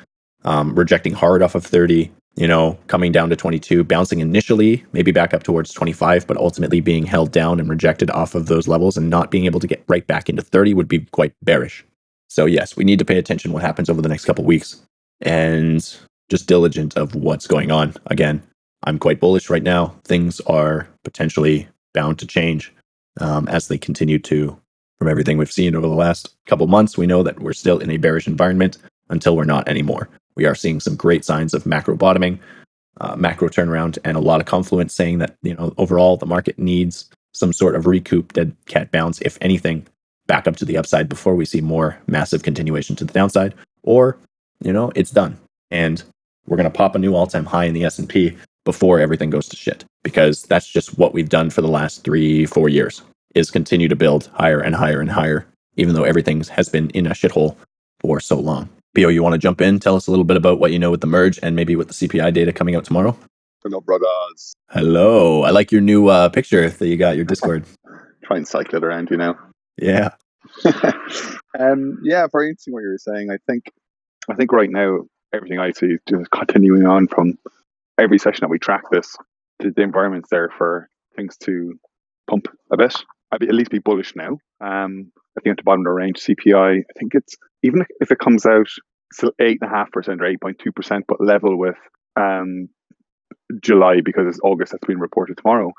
Um, 0.45 0.75
rejecting 0.75 1.15
hard 1.15 1.43
off 1.43 1.55
of 1.55 1.65
30, 1.65 2.11
you 2.37 2.47
know, 2.47 2.79
coming 2.87 3.11
down 3.11 3.29
to 3.31 3.37
22, 3.37 3.83
bouncing 3.85 4.21
initially, 4.21 4.85
maybe 4.93 5.11
back 5.11 5.35
up 5.35 5.43
towards 5.43 5.73
25, 5.73 6.27
but 6.27 6.37
ultimately 6.37 6.81
being 6.81 7.05
held 7.05 7.33
down 7.33 7.59
and 7.59 7.69
rejected 7.69 8.11
off 8.11 8.35
of 8.35 8.47
those 8.47 8.69
levels 8.69 8.97
and 8.97 9.11
not 9.11 9.31
being 9.31 9.47
able 9.47 9.61
to 9.61 9.67
get 9.67 9.85
right 9.89 10.07
back 10.07 10.29
into 10.29 10.43
30 10.43 10.75
would 10.75 10.89
be 10.89 11.01
quite 11.11 11.33
bearish. 11.43 11.85
So 12.29 12.47
yes, 12.47 12.77
we 12.77 12.85
need 12.85 13.01
to 13.01 13.05
pay 13.05 13.19
attention 13.19 13.53
what 13.53 13.63
happens 13.63 13.91
over 13.91 14.01
the 14.01 14.09
next 14.09 14.27
couple 14.27 14.45
weeks 14.45 14.81
and 15.21 15.97
just 16.29 16.47
diligent 16.47 16.97
of 16.97 17.15
what's 17.15 17.47
going 17.47 17.71
on. 17.71 17.95
Again, 18.07 18.43
I'm 18.85 18.99
quite 18.99 19.21
bullish 19.21 19.51
right 19.51 19.63
now. 19.63 19.97
Things 20.05 20.41
are 20.43 20.89
potentially 21.03 21.69
bound 21.95 22.19
to 22.21 22.27
change 22.27 22.73
um, 23.21 23.49
as 23.49 23.69
they 23.69 23.79
continue 23.79 24.19
to. 24.21 24.59
From 24.99 25.09
everything 25.09 25.39
we've 25.39 25.51
seen 25.51 25.77
over 25.77 25.87
the 25.87 25.95
last 25.95 26.35
couple 26.47 26.67
months, 26.67 26.99
we 26.99 27.07
know 27.07 27.23
that 27.23 27.41
we're 27.41 27.53
still 27.53 27.79
in 27.79 27.91
a 27.91 27.99
bearish 27.99 28.27
environment 28.27 28.79
until 29.11 29.37
we're 29.37 29.45
not 29.45 29.69
anymore. 29.69 30.09
We 30.39 30.47
are 30.47 30.55
seeing 30.55 30.79
some 30.79 30.95
great 30.95 31.25
signs 31.25 31.53
of 31.53 31.67
macro 31.67 31.97
bottoming, 31.97 32.39
uh, 33.01 33.17
macro 33.17 33.49
turnaround, 33.49 33.99
and 34.05 34.17
a 34.17 34.21
lot 34.21 34.41
of 34.41 34.47
confluence 34.47 34.95
saying 34.95 35.19
that 35.19 35.37
you 35.43 35.55
know 35.55 35.75
overall 35.77 36.17
the 36.17 36.27
market 36.27 36.59
needs 36.59 37.11
some 37.35 37.53
sort 37.53 37.75
of 37.75 37.87
recoup 37.87 38.33
dead 38.33 38.57
cat 38.67 38.91
bounce, 38.93 39.21
if 39.23 39.37
anything, 39.41 39.85
back 40.29 40.47
up 40.47 40.57
to 40.57 40.65
the 40.65 40.77
upside 40.77 41.09
before 41.09 41.35
we 41.35 41.45
see 41.45 41.61
more 41.61 41.99
massive 42.07 42.45
continuation 42.45 42.95
to 42.97 43.05
the 43.05 43.13
downside, 43.13 43.53
or 43.83 44.17
you 44.63 44.73
know 44.73 44.93
it's 44.95 45.11
done 45.11 45.37
and 45.71 46.03
we're 46.47 46.57
going 46.57 46.71
to 46.71 46.77
pop 46.77 46.95
a 46.95 46.99
new 46.99 47.15
all-time 47.15 47.45
high 47.45 47.65
in 47.65 47.75
the 47.75 47.85
S&P 47.85 48.37
before 48.65 48.99
everything 48.99 49.31
goes 49.31 49.49
to 49.49 49.57
shit 49.57 49.85
because 50.03 50.43
that's 50.45 50.69
just 50.69 50.99
what 50.99 51.13
we've 51.13 51.29
done 51.29 51.51
for 51.51 51.61
the 51.61 51.69
last 51.69 52.05
3 52.05 52.47
4 52.47 52.69
years 52.69 53.03
is 53.35 53.51
continue 53.51 53.89
to 53.89 53.97
build 53.97 54.31
higher 54.35 54.61
and 54.61 54.75
higher 54.75 55.01
and 55.01 55.11
higher 55.11 55.47
even 55.77 55.95
though 55.95 56.05
everything 56.05 56.43
has 56.45 56.69
been 56.69 56.91
in 56.91 57.07
a 57.07 57.11
shithole 57.11 57.57
for 58.01 58.21
so 58.21 58.39
long. 58.39 58.69
Pio, 58.99 59.09
you 59.09 59.23
want 59.23 59.35
to 59.35 59.39
jump 59.39 59.61
in? 59.61 59.79
Tell 59.79 59.95
us 59.95 60.09
a 60.09 60.11
little 60.11 60.25
bit 60.25 60.37
about 60.37 60.59
what 60.59 60.73
you 60.73 60.79
know 60.81 60.91
with 60.91 61.01
the 61.01 61.07
merge 61.07 61.39
and 61.41 61.55
maybe 61.55 61.77
with 61.77 61.87
the 61.87 61.95
CPI 61.95 62.35
data 62.35 62.53
coming 62.53 62.75
out 62.75 62.85
tomorrow. 62.85 63.17
Hello, 63.63 63.81
brothers. 63.81 64.55
Hello. 64.71 65.45
I 65.45 65.51
like 65.51 65.71
your 65.71 65.81
new 65.81 66.09
uh, 66.09 66.29
picture 66.31 66.69
that 66.69 66.89
you 66.89 66.97
got 66.97 67.15
your 67.15 67.25
Discord. 67.25 67.65
Try 68.25 68.39
and 68.39 68.49
cycle 68.49 68.75
it 68.75 68.83
around, 68.83 69.11
you 69.13 69.17
know. 69.17 69.37
Yeah. 69.81 70.15
um, 71.57 72.01
yeah, 72.03 72.27
very 72.33 72.49
interesting 72.49 72.75
what 72.75 72.83
you 72.83 72.89
were 72.89 72.99
saying. 72.99 73.31
I 73.31 73.37
think, 73.47 73.71
I 74.29 74.35
think 74.35 74.51
right 74.51 74.69
now 74.69 75.03
everything 75.33 75.61
I 75.61 75.71
see 75.71 75.87
is 75.87 76.01
just 76.09 76.29
continuing 76.33 76.85
on 76.85 77.07
from 77.07 77.39
every 78.01 78.19
session 78.19 78.41
that 78.41 78.51
we 78.51 78.59
track 78.59 78.83
this. 78.91 79.17
The, 79.61 79.71
the 79.71 79.83
environment's 79.83 80.29
there 80.29 80.51
for 80.59 80.91
things 81.15 81.37
to 81.45 81.79
pump 82.29 82.49
a 82.73 82.77
bit. 82.77 82.97
I'd 83.33 83.41
be, 83.41 83.49
at 83.49 83.55
least 83.55 83.71
be 83.71 83.79
bullish 83.79 84.15
now. 84.17 84.39
Um, 84.61 85.13
I 85.37 85.41
think 85.41 85.53
at 85.53 85.57
the 85.59 85.63
bottom 85.65 85.81
of 85.81 85.85
the 85.85 85.91
range, 85.93 86.21
CPI. 86.21 86.79
I 86.81 86.99
think 86.99 87.15
it's 87.15 87.37
even 87.63 87.85
if 88.01 88.11
it 88.11 88.19
comes 88.19 88.47
out 88.47 88.69
still 89.13 89.33
eight 89.41 89.59
and 89.61 89.71
a 89.71 89.75
half 89.75 89.91
percent 89.93 90.21
or 90.21 90.27
eight 90.27 90.41
point 90.41 90.59
two 90.59 90.73
percent, 90.73 91.05
but 91.07 91.21
level 91.21 91.59
with 91.59 91.77
um, 92.17 92.69
July 93.63 94.01
because 94.05 94.27
it's 94.27 94.41
August 94.43 94.73
that's 94.73 94.87
being 94.87 94.99
reported 94.99 95.37
tomorrow. 95.37 95.73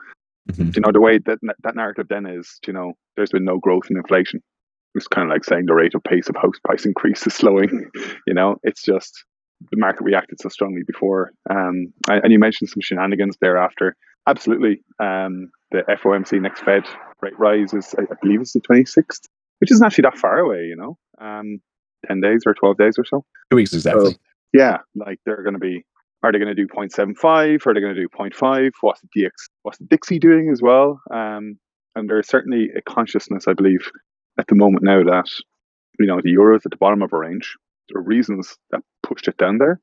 Mm-hmm. 0.51 0.71
You 0.75 0.81
know 0.81 0.91
the 0.91 1.01
way 1.01 1.19
that 1.25 1.39
that 1.63 1.75
narrative 1.75 2.07
then 2.09 2.25
is. 2.25 2.59
You 2.65 2.73
know, 2.73 2.93
there's 3.15 3.31
been 3.31 3.45
no 3.45 3.57
growth 3.57 3.87
in 3.89 3.97
inflation. 3.97 4.41
It's 4.95 5.07
kind 5.07 5.29
of 5.29 5.33
like 5.33 5.43
saying 5.43 5.65
the 5.67 5.75
rate 5.75 5.93
of 5.93 6.03
pace 6.03 6.29
of 6.29 6.35
house 6.35 6.59
price 6.63 6.85
increase 6.85 7.25
is 7.27 7.33
slowing. 7.33 7.89
you 8.25 8.33
know, 8.33 8.55
it's 8.63 8.83
just 8.83 9.23
the 9.71 9.77
market 9.77 10.03
reacted 10.03 10.39
so 10.41 10.49
strongly 10.49 10.81
before. 10.87 11.31
Um, 11.49 11.93
and 12.07 12.31
you 12.31 12.39
mentioned 12.39 12.69
some 12.69 12.81
shenanigans 12.81 13.37
thereafter. 13.41 13.95
Absolutely. 14.29 14.83
Um, 14.99 15.49
the 15.71 15.83
FOMC 15.89 16.39
next 16.39 16.61
Fed 16.61 16.83
rate 17.21 17.37
rise 17.39 17.73
is, 17.73 17.95
I 17.97 18.03
believe, 18.21 18.41
it's 18.41 18.53
the 18.53 18.61
26th, 18.61 19.27
which 19.59 19.71
isn't 19.71 19.85
actually 19.85 20.03
that 20.03 20.17
far 20.17 20.37
away, 20.37 20.65
you 20.65 20.75
know, 20.75 20.97
um, 21.19 21.59
10 22.07 22.21
days 22.21 22.43
or 22.45 22.53
12 22.53 22.77
days 22.77 22.95
or 22.99 23.05
so. 23.05 23.25
Two 23.49 23.55
weeks 23.55 23.73
exactly. 23.73 24.11
So, 24.11 24.17
yeah, 24.53 24.77
like 24.95 25.19
they're 25.25 25.41
going 25.41 25.53
to 25.53 25.59
be, 25.59 25.83
are 26.21 26.31
they 26.31 26.37
going 26.37 26.55
to 26.55 26.55
do 26.55 26.67
0.75? 26.67 27.65
Are 27.65 27.73
they 27.73 27.79
going 27.79 27.95
to 27.95 28.01
do 28.01 28.07
0.5? 28.07 28.71
What's 28.81 29.01
the 29.01 29.07
DX, 29.17 29.31
what's 29.63 29.79
the 29.79 29.85
Dixie 29.85 30.19
doing 30.19 30.49
as 30.51 30.61
well? 30.61 31.01
Um, 31.11 31.57
and 31.95 32.07
there's 32.07 32.27
certainly 32.27 32.69
a 32.75 32.81
consciousness, 32.81 33.47
I 33.47 33.53
believe, 33.53 33.91
at 34.37 34.47
the 34.47 34.55
moment 34.55 34.83
now 34.83 35.03
that, 35.03 35.29
you 35.99 36.05
know, 36.05 36.21
the 36.23 36.31
euro 36.31 36.55
is 36.55 36.65
at 36.65 36.71
the 36.71 36.77
bottom 36.77 37.01
of 37.01 37.13
a 37.13 37.17
range. 37.17 37.55
The 37.89 37.99
reasons 37.99 38.57
that 38.69 38.81
pushed 39.01 39.27
it 39.27 39.37
down 39.37 39.57
there 39.57 39.81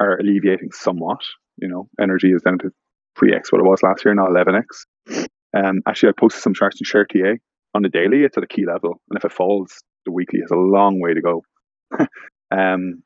are 0.00 0.18
alleviating 0.18 0.70
somewhat. 0.70 1.20
You 1.56 1.66
know, 1.66 1.88
energy 2.00 2.32
is 2.32 2.42
down 2.42 2.58
to 2.60 2.70
3x 3.18 3.50
what 3.50 3.60
it 3.60 3.68
was 3.68 3.82
last 3.82 4.04
year, 4.04 4.14
not 4.14 4.30
11x. 4.30 5.28
Um, 5.56 5.80
actually, 5.86 6.10
I 6.10 6.12
posted 6.18 6.42
some 6.42 6.54
charts 6.54 6.80
in 6.80 6.84
ShareTA 6.84 7.38
on 7.74 7.82
the 7.82 7.88
daily. 7.88 8.24
It's 8.24 8.36
at 8.36 8.44
a 8.44 8.48
key 8.48 8.66
level, 8.66 9.00
and 9.10 9.16
if 9.16 9.24
it 9.24 9.32
falls, 9.32 9.82
the 10.04 10.12
weekly 10.12 10.40
has 10.40 10.50
a 10.50 10.56
long 10.56 11.00
way 11.00 11.14
to 11.14 11.20
go. 11.20 11.42
um, 12.50 13.02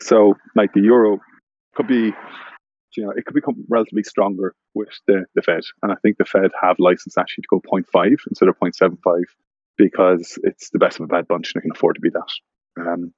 so, 0.00 0.34
like 0.56 0.72
the 0.72 0.80
euro 0.80 1.18
could 1.74 1.86
be, 1.86 2.12
you 2.96 3.04
know, 3.04 3.10
it 3.10 3.24
could 3.24 3.34
become 3.34 3.64
relatively 3.68 4.02
stronger 4.02 4.54
with 4.74 4.88
the, 5.06 5.24
the 5.34 5.42
Fed, 5.42 5.62
and 5.82 5.92
I 5.92 5.96
think 6.02 6.16
the 6.18 6.24
Fed 6.24 6.50
have 6.60 6.76
license 6.78 7.16
actually 7.18 7.42
to 7.42 7.48
go 7.50 7.60
0.5 7.60 8.16
instead 8.28 8.48
of 8.48 8.56
0.75 8.58 9.22
because 9.76 10.38
it's 10.42 10.70
the 10.70 10.78
best 10.78 11.00
of 11.00 11.04
a 11.04 11.06
bad 11.06 11.26
bunch 11.28 11.52
and 11.54 11.60
they 11.60 11.64
can 11.64 11.72
afford 11.74 11.94
to 11.96 12.00
be 12.00 12.10
that. 12.10 12.82
Um, 12.82 13.12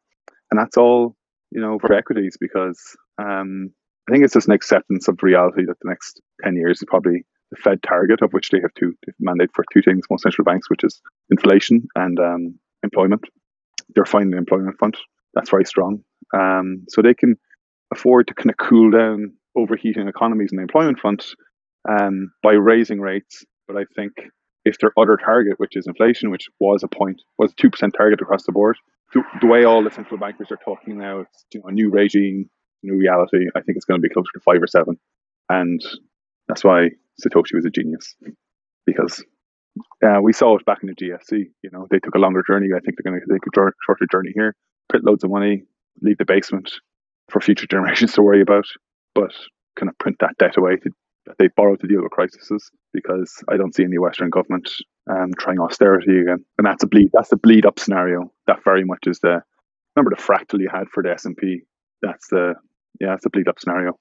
and 0.51 0.61
that's 0.61 0.77
all 0.77 1.17
you 1.55 1.61
know, 1.61 1.79
for 1.79 1.95
equities 1.95 2.37
because 2.39 2.97
um, 3.17 3.73
I 4.09 4.13
think 4.13 4.25
it's 4.25 4.35
just 4.35 4.49
an 4.49 4.55
acceptance 4.55 5.09
of 5.09 5.23
reality 5.23 5.65
that 5.67 5.79
the 5.81 5.89
next 5.89 6.21
10 6.43 6.57
years 6.57 6.79
is 6.79 6.87
probably 6.87 7.25
the 7.51 7.57
Fed 7.57 7.83
target, 7.83 8.21
of 8.23 8.33
which 8.33 8.51
they 8.51 8.61
have 8.61 8.75
two 8.75 8.93
mandate 9.19 9.51
for 9.55 9.65
two 9.73 9.83
things, 9.83 10.05
most 10.11 10.23
central 10.23 10.45
banks, 10.45 10.69
which 10.69 10.85
is 10.85 11.01
inflation 11.31 11.87
and 11.95 12.19
um, 12.21 12.59
employment. 12.83 13.23
They're 13.95 14.05
finding 14.05 14.33
the 14.33 14.39
employment 14.39 14.77
front. 14.79 14.99
That's 15.35 15.51
very 15.51 15.65
strong. 15.65 16.05
Um, 16.35 16.85
so 16.89 17.01
they 17.01 17.15
can 17.15 17.37
afford 17.93 18.29
to 18.29 18.35
kind 18.35 18.51
of 18.51 18.57
cool 18.57 18.91
down 18.91 19.35
overheating 19.57 20.09
economies 20.09 20.51
in 20.53 20.57
the 20.57 20.63
employment 20.63 20.99
front 20.99 21.25
um, 21.89 22.33
by 22.43 22.53
raising 22.53 23.01
rates. 23.01 23.45
But 23.67 23.77
I 23.77 23.85
think 23.95 24.13
if 24.65 24.79
their 24.79 24.93
other 24.99 25.17
target, 25.17 25.55
which 25.59 25.77
is 25.77 25.87
inflation, 25.87 26.31
which 26.31 26.49
was 26.61 26.83
a 26.83 26.89
point, 26.89 27.23
was 27.39 27.53
a 27.53 27.55
2% 27.55 27.93
target 27.97 28.21
across 28.21 28.45
the 28.45 28.53
board, 28.53 28.77
the, 29.13 29.23
the 29.41 29.47
way 29.47 29.65
all 29.65 29.83
the 29.83 29.91
central 29.91 30.19
bankers 30.19 30.51
are 30.51 30.59
talking 30.65 30.99
now, 30.99 31.21
it's 31.21 31.45
you 31.53 31.61
know, 31.61 31.69
a 31.69 31.73
new 31.73 31.91
regime, 31.91 32.51
new 32.85 32.99
reality. 32.99 33.47
I 33.55 33.61
think 33.61 33.77
it's 33.77 33.85
going 33.85 34.01
to 34.01 34.07
be 34.07 34.13
closer 34.13 34.31
to 34.35 34.41
five 34.41 34.63
or 34.63 34.67
seven, 34.67 34.99
and 35.49 35.81
that's 36.49 36.65
why 36.65 36.91
Satoshi 37.25 37.55
was 37.55 37.65
a 37.65 37.71
genius 37.71 38.15
because 38.87 39.25
uh, 40.05 40.21
we 40.23 40.33
saw 40.33 40.57
it 40.57 40.65
back 40.65 40.79
in 40.83 40.89
the 40.89 40.95
GFC. 40.95 41.47
You 41.63 41.71
know, 41.73 41.87
they 41.91 41.99
took 41.99 42.15
a 42.15 42.19
longer 42.19 42.43
journey. 42.47 42.69
I 42.75 42.81
think 42.81 42.97
they're 42.97 43.11
going 43.11 43.21
to 43.21 43.33
take 43.33 43.47
a 43.47 43.71
shorter 43.87 44.07
journey 44.11 44.33
here. 44.35 44.55
Print 44.89 45.05
loads 45.05 45.25
of 45.25 45.31
money, 45.31 45.65
leave 46.03 46.19
the 46.19 46.25
basement 46.25 46.73
for 47.31 47.41
future 47.41 47.67
generations 47.71 48.13
to 48.15 48.23
worry 48.23 48.41
about, 48.41 48.67
but 49.15 49.33
kind 49.77 49.89
of 49.89 49.99
print 49.99 50.19
that 50.21 50.37
debt 50.39 50.57
away 50.57 50.77
to, 50.77 50.91
that 51.27 51.37
they 51.39 51.49
borrowed 51.57 51.81
to 51.81 51.87
deal 51.87 52.03
with 52.03 52.13
crises. 52.13 52.71
Because 52.93 53.43
I 53.49 53.57
don't 53.57 53.75
see 53.75 53.85
any 53.85 53.99
Western 53.99 54.31
government 54.31 54.71
um, 55.11 55.33
trying 55.39 55.59
austerity 55.59 56.21
again, 56.21 56.45
and 56.59 56.67
that's 56.67 56.85
a 56.85 56.87
bleed. 56.87 57.11
That's 57.13 57.31
the 57.31 57.37
bleed 57.37 57.67
up 57.67 57.79
scenario. 57.79 58.31
That 58.47 58.63
very 58.65 58.85
much 58.85 59.07
is 59.07 59.19
the 59.21 59.43
remember 59.97 60.15
the 60.17 60.23
fractal 60.23 60.61
you 60.61 60.69
had 60.73 60.89
for 60.89 61.03
the 61.03 61.11
S 61.11 61.25
and 61.25 61.37
P. 61.37 61.63
That's 62.03 62.29
the 62.29 62.55
yeah, 63.01 63.15
it's 63.15 63.27
a 63.27 63.31
bleed 63.31 63.49
up 63.49 63.59
scenario. 63.59 63.93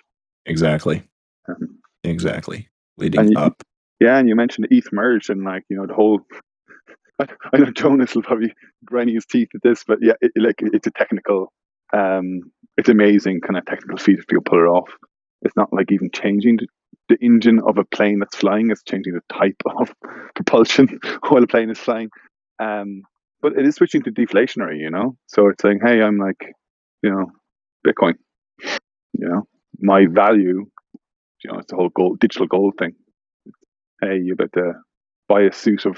Exactly. 0.45 1.03
Um, 1.47 1.79
exactly. 2.03 2.69
Leading 2.97 3.31
you, 3.31 3.37
up. 3.37 3.63
Yeah, 3.99 4.17
and 4.17 4.27
you 4.27 4.35
mentioned 4.35 4.67
the 4.69 4.77
ETH 4.77 4.91
merge 4.91 5.29
and 5.29 5.43
like 5.43 5.63
you 5.69 5.77
know 5.77 5.87
the 5.87 5.93
whole. 5.93 6.21
I, 7.19 7.27
I 7.53 7.57
know 7.57 7.71
Jonas 7.71 8.15
will 8.15 8.23
probably 8.23 8.53
grind 8.85 9.09
his 9.09 9.25
teeth 9.25 9.49
at 9.53 9.61
this, 9.61 9.83
but 9.85 9.99
yeah, 10.01 10.13
it, 10.21 10.31
like 10.35 10.55
it's 10.59 10.87
a 10.87 10.91
technical. 10.91 11.51
Um, 11.93 12.41
it's 12.75 12.89
amazing 12.89 13.41
kind 13.41 13.57
of 13.57 13.65
technical 13.65 13.97
feat 13.97 14.19
if 14.19 14.25
you 14.31 14.41
pull 14.41 14.59
it 14.59 14.67
off. 14.67 14.89
It's 15.43 15.55
not 15.55 15.71
like 15.71 15.91
even 15.91 16.09
changing 16.11 16.59
the 17.09 17.17
engine 17.21 17.59
of 17.67 17.77
a 17.77 17.83
plane 17.83 18.19
that's 18.19 18.35
flying 18.35 18.71
it's 18.71 18.83
changing 18.83 19.13
the 19.13 19.35
type 19.35 19.61
of 19.77 19.93
propulsion 20.35 20.99
while 21.27 21.43
a 21.43 21.47
plane 21.47 21.69
is 21.69 21.79
flying. 21.79 22.09
Um, 22.59 23.03
but 23.41 23.57
it 23.57 23.67
is 23.67 23.75
switching 23.75 24.03
to 24.03 24.11
deflationary, 24.11 24.79
you 24.79 24.89
know. 24.89 25.17
So 25.27 25.49
it's 25.49 25.61
saying, 25.61 25.81
hey, 25.83 26.01
I'm 26.01 26.17
like, 26.17 26.53
you 27.01 27.11
know, 27.11 27.31
Bitcoin. 27.85 28.13
You 29.13 29.27
know, 29.27 29.47
my 29.79 30.05
value. 30.07 30.65
You 31.43 31.51
know, 31.51 31.59
it's 31.59 31.69
the 31.69 31.75
whole 31.75 31.89
gold, 31.89 32.19
digital 32.19 32.47
gold 32.47 32.75
thing. 32.79 32.93
Hey, 34.01 34.17
you 34.23 34.35
better 34.35 34.81
buy 35.27 35.41
a 35.41 35.51
suit 35.51 35.85
of 35.85 35.97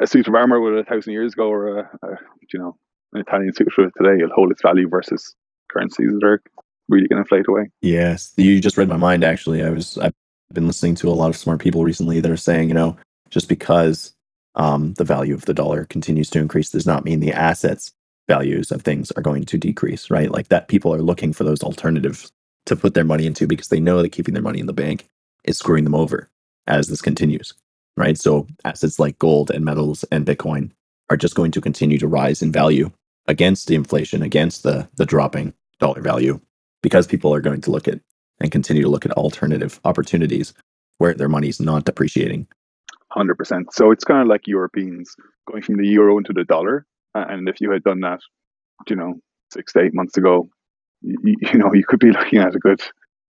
a 0.00 0.06
suit 0.06 0.28
of 0.28 0.34
armor 0.34 0.60
with 0.60 0.78
a 0.78 0.84
thousand 0.84 1.12
years 1.12 1.32
ago, 1.32 1.48
or 1.48 1.78
a, 1.78 1.90
a 2.02 2.08
you 2.52 2.58
know 2.58 2.76
an 3.12 3.22
Italian 3.26 3.52
suit 3.54 3.72
for 3.72 3.90
today. 3.98 4.22
It'll 4.22 4.34
hold 4.34 4.52
its 4.52 4.62
value 4.62 4.88
versus 4.88 5.34
currencies 5.70 6.10
that 6.12 6.24
are 6.24 6.42
really 6.88 7.08
going 7.08 7.16
to 7.16 7.22
inflate 7.22 7.48
away. 7.48 7.70
Yes, 7.80 8.32
you 8.36 8.60
just 8.60 8.76
read 8.76 8.88
my 8.88 8.96
mind. 8.96 9.24
Actually, 9.24 9.62
I 9.62 9.70
was 9.70 9.98
I've 9.98 10.14
been 10.52 10.66
listening 10.66 10.94
to 10.96 11.08
a 11.08 11.10
lot 11.10 11.30
of 11.30 11.36
smart 11.36 11.60
people 11.60 11.84
recently 11.84 12.20
that 12.20 12.30
are 12.30 12.36
saying, 12.36 12.68
you 12.68 12.74
know, 12.74 12.96
just 13.30 13.48
because 13.48 14.14
um, 14.54 14.94
the 14.94 15.04
value 15.04 15.34
of 15.34 15.46
the 15.46 15.54
dollar 15.54 15.86
continues 15.86 16.30
to 16.30 16.38
increase 16.38 16.70
does 16.70 16.86
not 16.86 17.04
mean 17.04 17.20
the 17.20 17.32
assets 17.32 17.92
values 18.34 18.72
of 18.72 18.80
things 18.82 19.12
are 19.12 19.22
going 19.22 19.44
to 19.44 19.58
decrease, 19.58 20.10
right? 20.10 20.30
Like 20.30 20.48
that 20.48 20.68
people 20.68 20.94
are 20.94 21.08
looking 21.10 21.32
for 21.34 21.44
those 21.44 21.62
alternatives 21.62 22.32
to 22.66 22.74
put 22.76 22.94
their 22.94 23.04
money 23.12 23.26
into 23.26 23.46
because 23.46 23.68
they 23.68 23.80
know 23.80 24.00
that 24.00 24.12
keeping 24.16 24.34
their 24.34 24.42
money 24.48 24.60
in 24.60 24.66
the 24.66 24.80
bank 24.84 25.08
is 25.44 25.58
screwing 25.58 25.84
them 25.84 25.94
over 25.94 26.30
as 26.66 26.88
this 26.88 27.02
continues, 27.02 27.52
right? 27.96 28.16
So 28.16 28.46
assets 28.64 28.98
like 28.98 29.18
gold 29.18 29.50
and 29.50 29.64
metals 29.64 30.04
and 30.10 30.24
Bitcoin 30.24 30.70
are 31.10 31.16
just 31.16 31.34
going 31.34 31.50
to 31.52 31.60
continue 31.60 31.98
to 31.98 32.08
rise 32.08 32.40
in 32.40 32.52
value 32.52 32.90
against 33.26 33.66
the 33.66 33.74
inflation, 33.74 34.22
against 34.22 34.62
the 34.62 34.88
the 34.96 35.06
dropping 35.06 35.52
dollar 35.78 36.00
value, 36.00 36.40
because 36.82 37.06
people 37.06 37.34
are 37.34 37.40
going 37.48 37.60
to 37.60 37.70
look 37.70 37.86
at 37.86 38.00
and 38.40 38.50
continue 38.50 38.82
to 38.82 38.88
look 38.88 39.04
at 39.04 39.12
alternative 39.12 39.78
opportunities 39.84 40.54
where 40.98 41.14
their 41.14 41.28
money's 41.28 41.60
not 41.60 41.84
depreciating. 41.84 42.46
Hundred 43.10 43.36
percent. 43.36 43.74
So 43.74 43.90
it's 43.90 44.04
kind 44.04 44.22
of 44.22 44.28
like 44.28 44.46
Europeans 44.46 45.14
going 45.50 45.62
from 45.62 45.76
the 45.76 45.86
euro 45.86 46.16
into 46.16 46.32
the 46.32 46.44
dollar, 46.44 46.86
and 47.14 47.48
if 47.48 47.60
you 47.60 47.70
had 47.70 47.82
done 47.82 48.00
that, 48.00 48.20
you 48.88 48.96
know, 48.96 49.14
six 49.52 49.72
to 49.72 49.80
eight 49.80 49.94
months 49.94 50.16
ago, 50.16 50.48
you, 51.02 51.16
you 51.24 51.58
know, 51.58 51.72
you 51.74 51.84
could 51.86 52.00
be 52.00 52.10
looking 52.18 52.40
at 52.40 52.54
a 52.54 52.58
good 52.58 52.80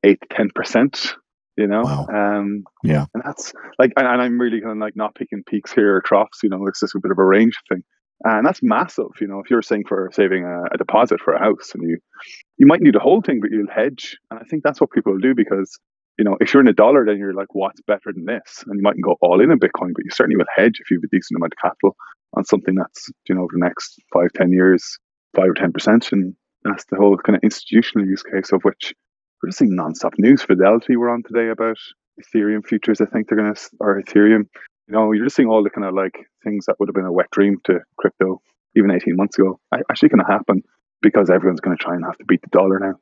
eight 0.03 0.19
to 0.21 0.27
ten 0.35 0.49
percent 0.53 1.15
you 1.57 1.67
know? 1.67 1.81
Wow. 1.83 2.07
um 2.09 2.63
Yeah. 2.83 3.05
and 3.13 3.23
that's 3.25 3.53
like 3.79 3.93
and, 3.97 4.07
and 4.07 4.21
i'm 4.21 4.39
really 4.39 4.61
kind 4.61 4.73
of 4.73 4.77
like 4.77 4.95
not 4.95 5.15
picking 5.15 5.43
peaks 5.43 5.71
here 5.71 5.95
or 5.95 6.01
troughs 6.01 6.39
you 6.43 6.49
know 6.49 6.67
it's 6.67 6.79
just 6.79 6.95
a 6.95 6.99
bit 7.01 7.11
of 7.11 7.17
a 7.17 7.23
range 7.23 7.57
thing. 7.69 7.83
And 8.23 8.45
that's 8.45 8.63
massive 8.63 9.11
you 9.19 9.27
know 9.27 9.39
if 9.39 9.49
you're 9.49 9.61
saying 9.61 9.85
for 9.87 10.09
saving 10.13 10.43
a, 10.45 10.63
a 10.73 10.77
deposit 10.77 11.19
for 11.21 11.33
a 11.33 11.39
house 11.39 11.71
and 11.73 11.83
you 11.83 11.97
you 12.57 12.65
might 12.67 12.81
need 12.81 12.95
a 12.95 12.99
whole 12.99 13.21
thing 13.21 13.39
but 13.41 13.51
you'll 13.51 13.71
hedge. 13.73 14.17
And 14.31 14.39
i 14.39 14.43
think 14.43 14.63
that's 14.63 14.81
what 14.81 14.91
people 14.91 15.17
do 15.17 15.33
because 15.35 15.77
you 16.17 16.25
know 16.25 16.37
if 16.39 16.53
you're 16.53 16.61
in 16.61 16.67
a 16.67 16.73
dollar 16.73 17.05
then 17.05 17.17
you're 17.17 17.33
like 17.33 17.53
what's 17.53 17.81
better 17.81 18.11
than 18.13 18.25
this? 18.25 18.63
And 18.65 18.77
you 18.77 18.83
mightn't 18.83 19.03
go 19.03 19.15
all 19.21 19.41
in 19.41 19.51
in 19.51 19.59
bitcoin 19.59 19.93
but 19.95 20.03
you 20.05 20.11
certainly 20.11 20.37
will 20.37 20.45
hedge 20.55 20.79
if 20.81 20.89
you 20.91 20.97
have 20.97 21.03
a 21.03 21.15
decent 21.15 21.37
amount 21.37 21.53
of 21.53 21.61
capital 21.61 21.95
on 22.35 22.45
something 22.45 22.75
that's 22.75 23.09
you 23.27 23.35
know 23.35 23.41
over 23.41 23.53
the 23.53 23.63
next 23.63 23.99
five 24.13 24.31
ten 24.33 24.51
years 24.51 24.97
five 25.35 25.49
or 25.49 25.53
ten 25.53 25.71
percent 25.71 26.11
and 26.11 26.35
that's 26.63 26.85
the 26.85 26.97
whole 26.97 27.17
kind 27.17 27.35
of 27.35 27.43
institutional 27.43 28.07
use 28.07 28.23
case 28.23 28.51
of 28.51 28.61
which 28.63 28.93
we're 29.41 29.49
just 29.49 29.59
seeing 29.59 29.75
non-stop 29.75 30.13
news. 30.17 30.41
Fidelity 30.41 30.95
we're 30.95 31.09
on 31.09 31.23
today 31.23 31.49
about 31.49 31.77
Ethereum 32.19 32.65
futures. 32.65 33.01
I 33.01 33.05
think 33.05 33.27
they're 33.27 33.37
going 33.37 33.53
to 33.53 33.61
or 33.79 34.01
Ethereum. 34.01 34.47
You 34.87 34.93
know, 34.93 35.11
you're 35.11 35.25
just 35.25 35.35
seeing 35.35 35.49
all 35.49 35.63
the 35.63 35.69
kind 35.69 35.85
of 35.85 35.93
like 35.93 36.25
things 36.43 36.65
that 36.65 36.75
would 36.79 36.89
have 36.89 36.95
been 36.95 37.05
a 37.05 37.11
wet 37.11 37.29
dream 37.31 37.57
to 37.65 37.79
crypto 37.97 38.41
even 38.75 38.91
18 38.91 39.15
months 39.15 39.37
ago. 39.37 39.59
Actually, 39.73 40.09
going 40.09 40.25
to 40.25 40.31
happen 40.31 40.63
because 41.01 41.29
everyone's 41.29 41.59
going 41.59 41.77
to 41.77 41.83
try 41.83 41.95
and 41.95 42.05
have 42.05 42.17
to 42.17 42.25
beat 42.25 42.41
the 42.41 42.49
dollar 42.49 42.79
now. 42.79 42.95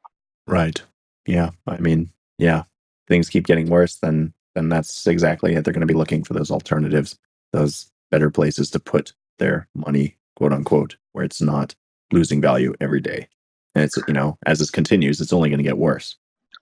Right. 0.48 0.82
Yeah. 1.26 1.52
I 1.68 1.78
mean, 1.78 2.12
yeah. 2.38 2.64
Things 3.08 3.30
keep 3.30 3.46
getting 3.46 3.70
worse, 3.70 3.96
then 3.98 4.34
then 4.56 4.70
that's 4.70 5.08
exactly 5.08 5.56
it. 5.56 5.64
They're 5.64 5.74
going 5.74 5.82
to 5.82 5.88
be 5.88 5.94
looking 5.94 6.24
for 6.24 6.34
those 6.34 6.52
alternatives, 6.52 7.18
those 7.52 7.92
better 8.12 8.30
places 8.30 8.70
to 8.72 8.80
put 8.80 9.14
their 9.40 9.68
money, 9.76 10.18
quote 10.36 10.54
unquote, 10.54 10.98
where 11.12 11.26
it's 11.26 11.42
not 11.42 11.76
losing 12.12 12.42
value 12.42 12.74
every 12.80 13.02
day. 13.02 13.28
And 13.76 13.84
it's 13.84 13.98
you 14.08 14.14
know, 14.14 14.38
as 14.46 14.60
this 14.60 14.70
continues, 14.70 15.20
it's 15.20 15.34
only 15.34 15.50
going 15.50 15.60
to 15.60 15.64
get 15.64 15.78
worse. 15.78 16.16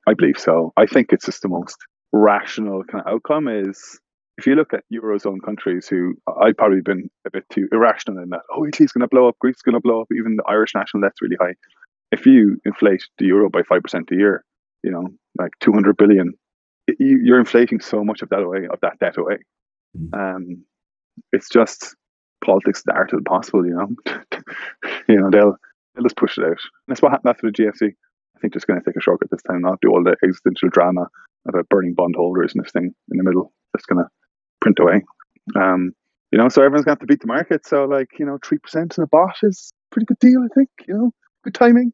I 0.08 0.14
believe 0.14 0.40
so. 0.40 0.74
I 0.78 0.86
think 0.86 1.12
it's 1.12 1.26
just 1.26 1.42
the 1.42 1.50
most 1.50 1.78
rational 2.12 2.84
kind 2.84 3.04
of 3.06 3.14
outcome 3.14 3.48
is 3.48 4.00
if 4.38 4.48
you 4.48 4.56
look 4.56 4.74
at 4.74 4.84
eurozone 4.92 5.42
countries 5.44 5.88
who 5.88 6.16
I've 6.42 6.58
probably 6.58 6.82
been 6.82 7.10
a 7.28 7.30
bit 7.30 7.46
too 7.50 7.68
irrational 7.72 8.22
in 8.24 8.30
that. 8.30 8.42
Oh, 8.56 8.66
Italy's 8.66 8.92
going 8.92 9.02
to 9.02 9.08
blow 9.08 9.28
up, 9.28 9.38
Greece's 9.40 9.62
going 9.62 9.76
to 9.76 9.82
blow 9.82 10.02
up, 10.02 10.08
even 10.12 10.38
the 10.38 10.44
Irish 10.48 10.74
national 10.74 11.02
debt's 11.02 11.22
really 11.22 11.38
high. 11.40 11.54
If 12.12 12.26
you 12.26 12.60
inflate 12.66 13.04
the 13.20 13.26
euro 13.26 13.50
by 13.50 13.62
five 13.64 13.84
percent 13.84 14.10
a 14.12 14.16
year, 14.16 14.44
you 14.84 14.92
know, 14.92 15.08
like 15.38 15.52
two 15.60 15.72
hundred 15.72 15.98
billion, 15.98 16.34
you, 17.00 17.34
are 17.34 17.40
inflating 17.40 17.80
so 17.80 18.04
much 18.04 18.22
of 18.22 18.30
that 18.30 18.42
away, 18.42 18.68
of 18.72 18.80
that 18.82 19.00
debt 19.00 19.18
away. 19.18 19.38
Mm. 19.98 20.14
Um, 20.14 20.66
it's 21.32 21.50
just 21.50 21.96
politics 22.44 22.84
the 22.86 22.94
art 22.94 23.14
of 23.14 23.20
the 23.20 23.30
possible. 23.30 23.66
You 23.66 23.74
know, 23.74 23.90
you 25.08 25.18
know 25.18 25.30
they'll 25.30 25.56
they'll 25.96 26.04
just 26.04 26.18
push 26.18 26.38
it 26.38 26.44
out. 26.44 26.48
And 26.48 26.58
that's 26.88 27.02
what 27.02 27.12
happened 27.12 27.30
after 27.30 27.48
the 27.48 27.54
GFC. 27.54 27.94
I 28.36 28.40
think 28.40 28.54
just 28.54 28.68
going 28.68 28.80
to 28.80 28.86
take 28.86 28.98
a 28.98 29.02
shortcut 29.02 29.30
this 29.30 29.44
time, 29.44 29.62
not 29.62 29.82
do 29.82 29.90
all 29.90 30.04
the 30.04 30.16
existential 30.24 30.70
drama 30.70 31.08
about 31.48 31.70
burning 31.70 31.94
bondholders 31.94 32.54
and 32.54 32.64
this 32.64 32.72
thing 32.72 32.94
in 33.12 33.18
the 33.18 33.24
middle. 33.24 33.54
Just 33.76 33.88
going 33.88 34.04
to 34.04 34.10
print 34.62 34.80
away. 34.80 35.04
Um, 35.56 35.94
you 36.32 36.38
know, 36.38 36.50
so 36.50 36.62
everyone's 36.62 36.86
going 36.86 36.96
to 36.96 37.02
have 37.02 37.08
to 37.08 37.12
beat 37.14 37.20
the 37.20 37.28
market. 37.28 37.68
So, 37.68 37.86
like, 37.86 38.08
you 38.18 38.26
know, 38.26 38.38
3% 38.38 38.98
in 38.98 39.04
a 39.04 39.08
bot 39.08 39.38
is 39.44 39.74
a 39.74 39.94
pretty 39.94 40.06
good 40.06 40.20
deal, 40.20 40.42
I 40.44 40.48
think. 40.54 40.70
You 40.88 40.94
know, 40.94 41.12
good 41.44 41.54
timing. 41.54 41.94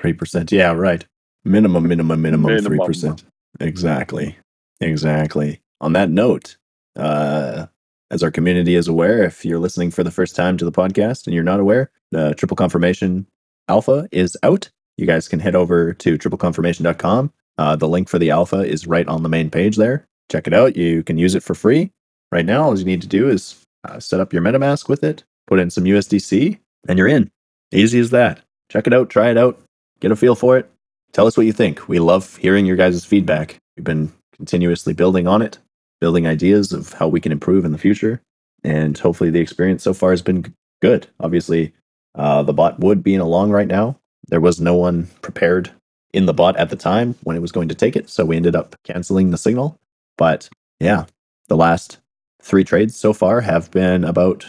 3%. 0.00 0.52
Yeah, 0.52 0.72
right. 0.72 1.04
Minimum, 1.44 1.88
minimum, 1.88 2.20
minimum, 2.20 2.52
Minimum. 2.54 2.78
3%. 2.78 3.24
Exactly. 3.60 4.36
Exactly. 4.80 5.60
On 5.80 5.94
that 5.94 6.10
note, 6.10 6.56
uh, 6.96 7.66
as 8.10 8.22
our 8.22 8.30
community 8.30 8.74
is 8.74 8.88
aware, 8.88 9.22
if 9.22 9.44
you're 9.44 9.58
listening 9.58 9.90
for 9.90 10.02
the 10.02 10.10
first 10.10 10.34
time 10.34 10.56
to 10.56 10.64
the 10.64 10.72
podcast 10.72 11.26
and 11.26 11.34
you're 11.34 11.44
not 11.44 11.60
aware, 11.60 11.90
the 12.10 12.34
triple 12.34 12.56
confirmation 12.56 13.26
alpha 13.68 14.08
is 14.10 14.36
out. 14.42 14.68
You 14.96 15.06
guys 15.06 15.28
can 15.28 15.40
head 15.40 15.54
over 15.54 15.92
to 15.94 16.18
tripleconfirmation.com. 16.18 17.32
Uh, 17.56 17.76
the 17.76 17.88
link 17.88 18.08
for 18.08 18.18
the 18.18 18.30
alpha 18.30 18.60
is 18.60 18.86
right 18.86 19.06
on 19.06 19.22
the 19.22 19.28
main 19.28 19.50
page 19.50 19.76
there. 19.76 20.06
Check 20.30 20.46
it 20.46 20.54
out. 20.54 20.76
You 20.76 21.02
can 21.02 21.18
use 21.18 21.34
it 21.34 21.42
for 21.42 21.54
free. 21.54 21.90
Right 22.32 22.46
now, 22.46 22.64
all 22.64 22.78
you 22.78 22.84
need 22.84 23.02
to 23.02 23.08
do 23.08 23.28
is 23.28 23.64
uh, 23.88 23.98
set 23.98 24.20
up 24.20 24.32
your 24.32 24.42
MetaMask 24.42 24.88
with 24.88 25.02
it, 25.02 25.24
put 25.46 25.58
in 25.58 25.70
some 25.70 25.84
USDC, 25.84 26.58
and 26.88 26.98
you're 26.98 27.08
in. 27.08 27.30
Easy 27.72 27.98
as 27.98 28.10
that. 28.10 28.40
Check 28.70 28.86
it 28.86 28.92
out, 28.94 29.10
try 29.10 29.30
it 29.30 29.38
out, 29.38 29.60
get 30.00 30.12
a 30.12 30.16
feel 30.16 30.34
for 30.34 30.56
it. 30.58 30.70
Tell 31.12 31.26
us 31.26 31.36
what 31.36 31.46
you 31.46 31.52
think. 31.52 31.88
We 31.88 31.98
love 31.98 32.36
hearing 32.36 32.66
your 32.66 32.76
guys' 32.76 33.04
feedback. 33.04 33.58
We've 33.76 33.84
been 33.84 34.12
continuously 34.36 34.92
building 34.92 35.26
on 35.26 35.42
it, 35.42 35.58
building 36.00 36.26
ideas 36.26 36.72
of 36.72 36.92
how 36.94 37.08
we 37.08 37.20
can 37.20 37.32
improve 37.32 37.64
in 37.64 37.72
the 37.72 37.78
future. 37.78 38.20
And 38.64 38.96
hopefully, 38.96 39.30
the 39.30 39.40
experience 39.40 39.82
so 39.82 39.94
far 39.94 40.10
has 40.10 40.22
been 40.22 40.54
good. 40.82 41.06
Obviously, 41.20 41.72
uh, 42.14 42.42
the 42.42 42.52
bot 42.52 42.80
would 42.80 43.02
be 43.02 43.14
in 43.14 43.20
a 43.20 43.28
long 43.28 43.50
right 43.50 43.68
now. 43.68 43.98
There 44.28 44.40
was 44.40 44.60
no 44.60 44.74
one 44.74 45.08
prepared 45.22 45.70
in 46.12 46.26
the 46.26 46.34
bot 46.34 46.56
at 46.56 46.70
the 46.70 46.76
time 46.76 47.14
when 47.22 47.36
it 47.36 47.40
was 47.40 47.52
going 47.52 47.68
to 47.68 47.74
take 47.74 47.96
it. 47.96 48.08
So 48.10 48.24
we 48.24 48.36
ended 48.36 48.56
up 48.56 48.76
canceling 48.84 49.30
the 49.30 49.38
signal. 49.38 49.78
But 50.18 50.48
yeah, 50.80 51.06
the 51.48 51.56
last 51.56 51.98
three 52.42 52.64
trades 52.64 52.96
so 52.96 53.12
far 53.12 53.40
have 53.40 53.70
been 53.70 54.04
about, 54.04 54.46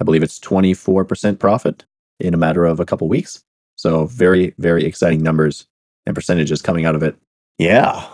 I 0.00 0.04
believe 0.04 0.22
it's 0.22 0.40
24% 0.40 1.38
profit 1.38 1.84
in 2.20 2.34
a 2.34 2.38
matter 2.38 2.64
of 2.64 2.80
a 2.80 2.84
couple 2.84 3.08
weeks. 3.08 3.42
So 3.76 4.06
very, 4.06 4.54
very 4.58 4.84
exciting 4.84 5.22
numbers 5.22 5.66
and 6.06 6.14
percentages 6.14 6.62
coming 6.62 6.84
out 6.84 6.94
of 6.94 7.02
it. 7.02 7.16
Yeah, 7.58 8.06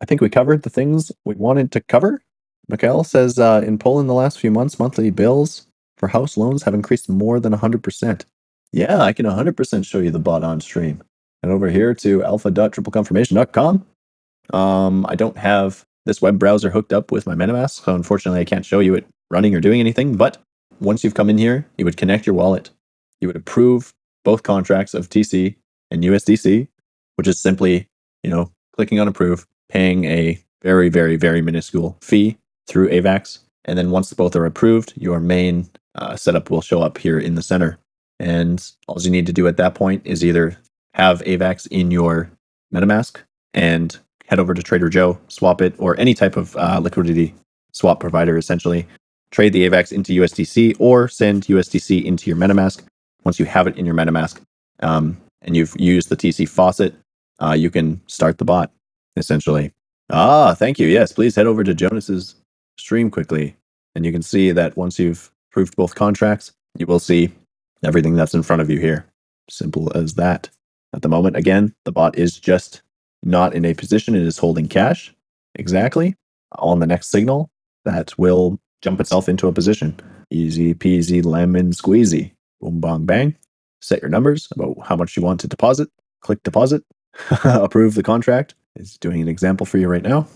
I 0.00 0.04
think 0.04 0.20
we 0.20 0.28
covered 0.28 0.62
the 0.62 0.70
things 0.70 1.12
we 1.24 1.34
wanted 1.34 1.72
to 1.72 1.80
cover. 1.80 2.22
Mikhail 2.68 3.02
says 3.02 3.38
uh, 3.38 3.62
in 3.64 3.78
Poland, 3.78 4.08
the 4.08 4.14
last 4.14 4.38
few 4.38 4.50
months, 4.50 4.78
monthly 4.78 5.10
bills 5.10 5.66
for 5.96 6.08
house 6.08 6.36
loans 6.36 6.62
have 6.62 6.74
increased 6.74 7.08
more 7.08 7.40
than 7.40 7.52
100%. 7.52 8.24
Yeah, 8.72 9.00
I 9.00 9.12
can 9.12 9.26
100% 9.26 9.86
show 9.86 9.98
you 9.98 10.10
the 10.10 10.18
bot 10.18 10.44
on 10.44 10.60
stream. 10.60 11.02
And 11.42 11.50
over 11.50 11.70
here 11.70 11.94
to 11.94 12.22
alpha.tripleconfirmation.com. 12.24 13.86
Um, 14.52 15.06
I 15.08 15.14
don't 15.14 15.38
have 15.38 15.84
this 16.04 16.20
web 16.20 16.38
browser 16.38 16.70
hooked 16.70 16.92
up 16.92 17.10
with 17.10 17.26
my 17.26 17.34
MetaMask, 17.34 17.84
so 17.84 17.94
unfortunately 17.94 18.40
I 18.40 18.44
can't 18.44 18.66
show 18.66 18.80
you 18.80 18.94
it 18.94 19.06
running 19.30 19.54
or 19.54 19.60
doing 19.60 19.80
anything. 19.80 20.16
But 20.16 20.38
once 20.80 21.04
you've 21.04 21.14
come 21.14 21.30
in 21.30 21.38
here, 21.38 21.66
you 21.76 21.84
would 21.84 21.96
connect 21.96 22.26
your 22.26 22.34
wallet. 22.34 22.70
You 23.20 23.28
would 23.28 23.36
approve 23.36 23.92
both 24.24 24.42
contracts 24.42 24.94
of 24.94 25.08
TC 25.08 25.56
and 25.90 26.02
USDC, 26.02 26.68
which 27.16 27.28
is 27.28 27.38
simply, 27.38 27.88
you 28.22 28.30
know, 28.30 28.50
clicking 28.74 29.00
on 29.00 29.08
approve, 29.08 29.46
paying 29.68 30.04
a 30.04 30.42
very, 30.62 30.88
very, 30.88 31.16
very 31.16 31.40
minuscule 31.40 31.98
fee 32.00 32.36
through 32.68 32.90
AVAX. 32.90 33.38
And 33.64 33.76
then 33.76 33.90
once 33.90 34.12
both 34.12 34.36
are 34.36 34.46
approved, 34.46 34.92
your 34.96 35.18
main 35.18 35.68
uh, 35.94 36.16
setup 36.16 36.50
will 36.50 36.60
show 36.60 36.80
up 36.80 36.98
here 36.98 37.18
in 37.18 37.34
the 37.34 37.42
center. 37.42 37.78
And 38.20 38.64
all 38.86 39.00
you 39.00 39.10
need 39.10 39.26
to 39.26 39.32
do 39.32 39.48
at 39.48 39.56
that 39.56 39.74
point 39.74 40.02
is 40.04 40.24
either 40.24 40.56
have 40.94 41.22
AVAX 41.22 41.66
in 41.68 41.90
your 41.90 42.30
MetaMask 42.72 43.16
and 43.54 43.98
head 44.26 44.38
over 44.38 44.54
to 44.54 44.62
Trader 44.62 44.88
Joe, 44.88 45.18
swap 45.28 45.60
it, 45.60 45.74
or 45.78 45.98
any 45.98 46.14
type 46.14 46.36
of 46.36 46.56
uh, 46.56 46.78
liquidity 46.82 47.34
swap 47.72 48.00
provider, 48.00 48.36
essentially. 48.36 48.86
Trade 49.30 49.52
the 49.52 49.68
AVAX 49.68 49.92
into 49.92 50.12
USDC 50.20 50.76
or 50.78 51.08
send 51.08 51.44
USDC 51.44 52.04
into 52.04 52.30
your 52.30 52.36
MetaMask. 52.36 52.82
Once 53.24 53.38
you 53.38 53.46
have 53.46 53.66
it 53.66 53.76
in 53.76 53.84
your 53.84 53.94
MetaMask 53.94 54.40
um, 54.80 55.16
and 55.42 55.56
you've 55.56 55.78
used 55.78 56.08
the 56.08 56.16
TC 56.16 56.48
faucet, 56.48 56.94
uh, 57.40 57.52
you 57.52 57.70
can 57.70 58.00
start 58.06 58.38
the 58.38 58.44
bot, 58.44 58.72
essentially. 59.16 59.72
Ah, 60.10 60.54
thank 60.54 60.78
you. 60.78 60.86
Yes, 60.88 61.12
please 61.12 61.36
head 61.36 61.46
over 61.46 61.62
to 61.62 61.74
Jonas's 61.74 62.34
stream 62.78 63.10
quickly. 63.10 63.56
And 63.94 64.04
you 64.04 64.12
can 64.12 64.22
see 64.22 64.52
that 64.52 64.76
once 64.76 64.98
you've 64.98 65.30
approved 65.50 65.76
both 65.76 65.94
contracts, 65.94 66.52
you 66.78 66.86
will 66.86 66.98
see 66.98 67.30
everything 67.84 68.14
that's 68.14 68.34
in 68.34 68.42
front 68.42 68.62
of 68.62 68.70
you 68.70 68.78
here. 68.78 69.06
Simple 69.50 69.90
as 69.96 70.14
that. 70.14 70.48
At 70.94 71.02
the 71.02 71.08
moment, 71.08 71.36
again, 71.36 71.74
the 71.84 71.92
bot 71.92 72.16
is 72.18 72.38
just 72.38 72.82
not 73.22 73.54
in 73.54 73.64
a 73.64 73.74
position. 73.74 74.14
It 74.14 74.22
is 74.22 74.38
holding 74.38 74.68
cash 74.68 75.14
exactly 75.54 76.14
on 76.58 76.78
the 76.78 76.86
next 76.86 77.10
signal 77.10 77.50
that 77.84 78.16
will 78.18 78.58
jump 78.82 79.00
itself 79.00 79.28
into 79.28 79.48
a 79.48 79.52
position. 79.52 79.98
Easy 80.30 80.74
peasy 80.74 81.24
lemon 81.24 81.72
squeezy. 81.72 82.32
Boom, 82.60 82.80
bang, 82.80 83.04
bang. 83.04 83.36
Set 83.80 84.02
your 84.02 84.10
numbers 84.10 84.48
about 84.52 84.76
how 84.84 84.96
much 84.96 85.16
you 85.16 85.22
want 85.22 85.40
to 85.40 85.48
deposit. 85.48 85.88
Click 86.20 86.42
deposit. 86.42 86.82
Approve 87.44 87.94
the 87.94 88.02
contract. 88.02 88.54
It's 88.76 88.98
doing 88.98 89.20
an 89.20 89.28
example 89.28 89.66
for 89.66 89.78
you 89.78 89.88
right 89.88 90.02
now. 90.02 90.26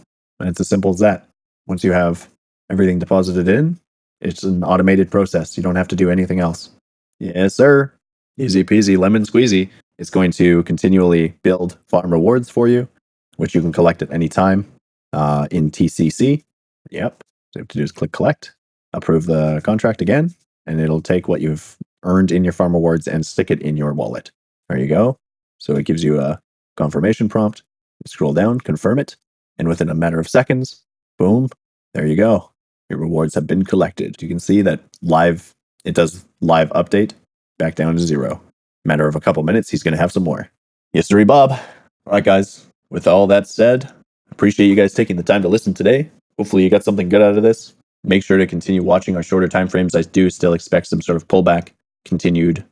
And 0.41 0.49
it's 0.49 0.61
as 0.61 0.69
simple 0.69 0.91
as 0.91 0.99
that. 1.01 1.29
Once 1.67 1.85
you 1.85 1.93
have 1.93 2.29
everything 2.71 2.99
deposited 2.99 3.49
in, 3.49 3.79
it's 4.21 4.43
an 4.43 4.63
automated 4.65 5.11
process. 5.11 5.57
You 5.57 5.63
don't 5.63 5.77
have 5.77 5.89
to 5.89 5.97
do 5.97 6.11
anything 6.11 6.41
else. 6.41 6.71
Yes, 7.19 7.55
sir. 7.55 7.93
Easy 8.39 8.65
peasy, 8.65 8.97
lemon 8.97 9.25
squeezy. 9.25 9.69
It's 9.99 10.11
going 10.11 10.31
to 10.33 10.63
continually 10.65 11.35
build 11.43 11.79
farm 11.89 12.11
rewards 12.11 12.49
for 12.49 12.67
you, 12.67 12.89
which 13.37 13.55
you 13.55 13.61
can 13.61 13.73
collect 13.73 14.03
at 14.03 14.13
any 14.13 14.29
time 14.29 14.67
uh, 15.13 15.47
in 15.51 15.71
TCC. 15.71 16.43
Yep. 16.91 17.23
So 17.53 17.59
you 17.59 17.61
have 17.61 17.69
to 17.69 17.79
do 17.79 17.85
is 17.85 17.93
click 17.93 18.13
collect, 18.13 18.55
approve 18.93 19.27
the 19.27 19.61
contract 19.65 20.01
again, 20.01 20.35
and 20.67 20.81
it'll 20.81 21.03
take 21.03 21.29
what 21.29 21.41
you've 21.41 21.77
earned 22.05 22.33
in 22.33 22.45
your 22.45 22.53
farm 22.53 22.73
rewards 22.73 23.07
and 23.07 23.25
stick 23.25 23.51
it 23.51 23.61
in 23.61 23.77
your 23.77 23.93
wallet. 23.93 24.31
There 24.69 24.79
you 24.79 24.89
go. 24.89 25.17
So 25.59 25.77
it 25.77 25.85
gives 25.85 26.03
you 26.03 26.21
a 26.21 26.41
confirmation 26.77 27.29
prompt. 27.29 27.63
You 28.05 28.09
scroll 28.09 28.33
down, 28.33 28.61
confirm 28.61 28.99
it, 28.99 29.17
and 29.59 29.69
within 29.69 29.89
a 29.89 29.95
matter 29.95 30.19
of 30.19 30.29
seconds, 30.29 30.83
boom, 31.23 31.49
there 31.95 32.05
you 32.05 32.17
go. 32.17 32.51
Your 32.91 32.99
rewards 32.99 33.37
have 33.37 33.47
been 33.47 33.65
collected. 33.65 34.21
You 34.21 34.27
can 34.27 34.41
see 34.41 34.61
that 34.63 34.81
live, 35.03 35.53
it 35.85 35.95
does 35.95 36.25
live 36.41 36.69
update 36.71 37.13
back 37.61 37.77
down 37.77 37.95
to 37.95 38.01
zero. 38.01 38.41
Matter 38.85 39.07
of 39.07 39.15
a 39.15 39.21
couple 39.21 39.41
minutes, 39.45 39.71
he's 39.71 39.85
going 39.85 39.95
to 39.95 40.01
have 40.01 40.11
some 40.11 40.25
more. 40.25 40.51
History 40.93 41.25
Bob. 41.25 41.53
All 41.53 42.15
right, 42.15 42.25
guys. 42.25 42.67
With 42.91 43.07
all 43.07 43.29
that 43.29 43.47
said, 43.47 43.89
appreciate 44.33 44.67
you 44.67 44.75
guys 44.75 44.95
taking 44.95 45.15
the 45.15 45.23
time 45.23 45.43
to 45.43 45.49
listen 45.49 45.73
today. 45.73 46.11
Hopefully, 46.39 46.65
you 46.65 46.71
got 46.71 46.83
something 46.83 47.09
good 47.09 47.23
out 47.23 47.37
of 47.37 47.45
this. 47.45 47.73
Make 48.03 48.25
sure 48.25 48.37
to 48.37 48.47
continue 48.47 48.83
watching 48.83 49.15
our 49.15 49.23
shorter 49.23 49.47
time 49.47 49.69
frames. 49.69 49.95
I 49.95 50.03
do 50.03 50.29
still 50.29 50.55
expect 50.55 50.89
some 50.89 51.03
sort 51.03 51.15
of 51.15 51.29
pullback 51.29 51.69
continued 52.05 52.65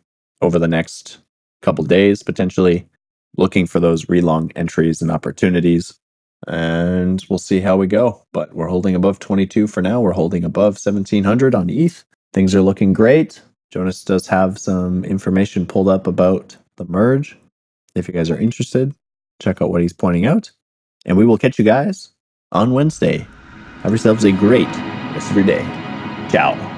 over 0.42 0.58
the 0.58 0.66
next 0.66 1.18
couple 1.62 1.84
days, 1.84 2.24
potentially 2.24 2.84
looking 3.36 3.68
for 3.68 3.78
those 3.78 4.06
relong 4.06 4.50
entries 4.56 5.00
and 5.00 5.12
opportunities. 5.12 5.99
And 6.48 7.24
we'll 7.28 7.38
see 7.38 7.60
how 7.60 7.76
we 7.76 7.86
go. 7.86 8.24
But 8.32 8.54
we're 8.54 8.68
holding 8.68 8.94
above 8.94 9.18
22 9.18 9.66
for 9.66 9.82
now. 9.82 10.00
We're 10.00 10.12
holding 10.12 10.44
above 10.44 10.78
1700 10.82 11.54
on 11.54 11.70
ETH. 11.70 12.04
Things 12.32 12.54
are 12.54 12.62
looking 12.62 12.92
great. 12.92 13.42
Jonas 13.70 14.04
does 14.04 14.26
have 14.26 14.58
some 14.58 15.04
information 15.04 15.66
pulled 15.66 15.88
up 15.88 16.06
about 16.06 16.56
the 16.76 16.84
merge. 16.86 17.36
If 17.94 18.08
you 18.08 18.14
guys 18.14 18.30
are 18.30 18.38
interested, 18.38 18.94
check 19.40 19.60
out 19.60 19.70
what 19.70 19.82
he's 19.82 19.92
pointing 19.92 20.26
out. 20.26 20.50
And 21.06 21.16
we 21.16 21.24
will 21.24 21.38
catch 21.38 21.58
you 21.58 21.64
guys 21.64 22.10
on 22.52 22.72
Wednesday. 22.72 23.26
Have 23.82 23.92
yourselves 23.92 24.24
a 24.24 24.32
great 24.32 24.68
rest 25.14 25.30
of 25.30 25.36
your 25.36 25.46
day. 25.46 25.62
Ciao. 26.30 26.69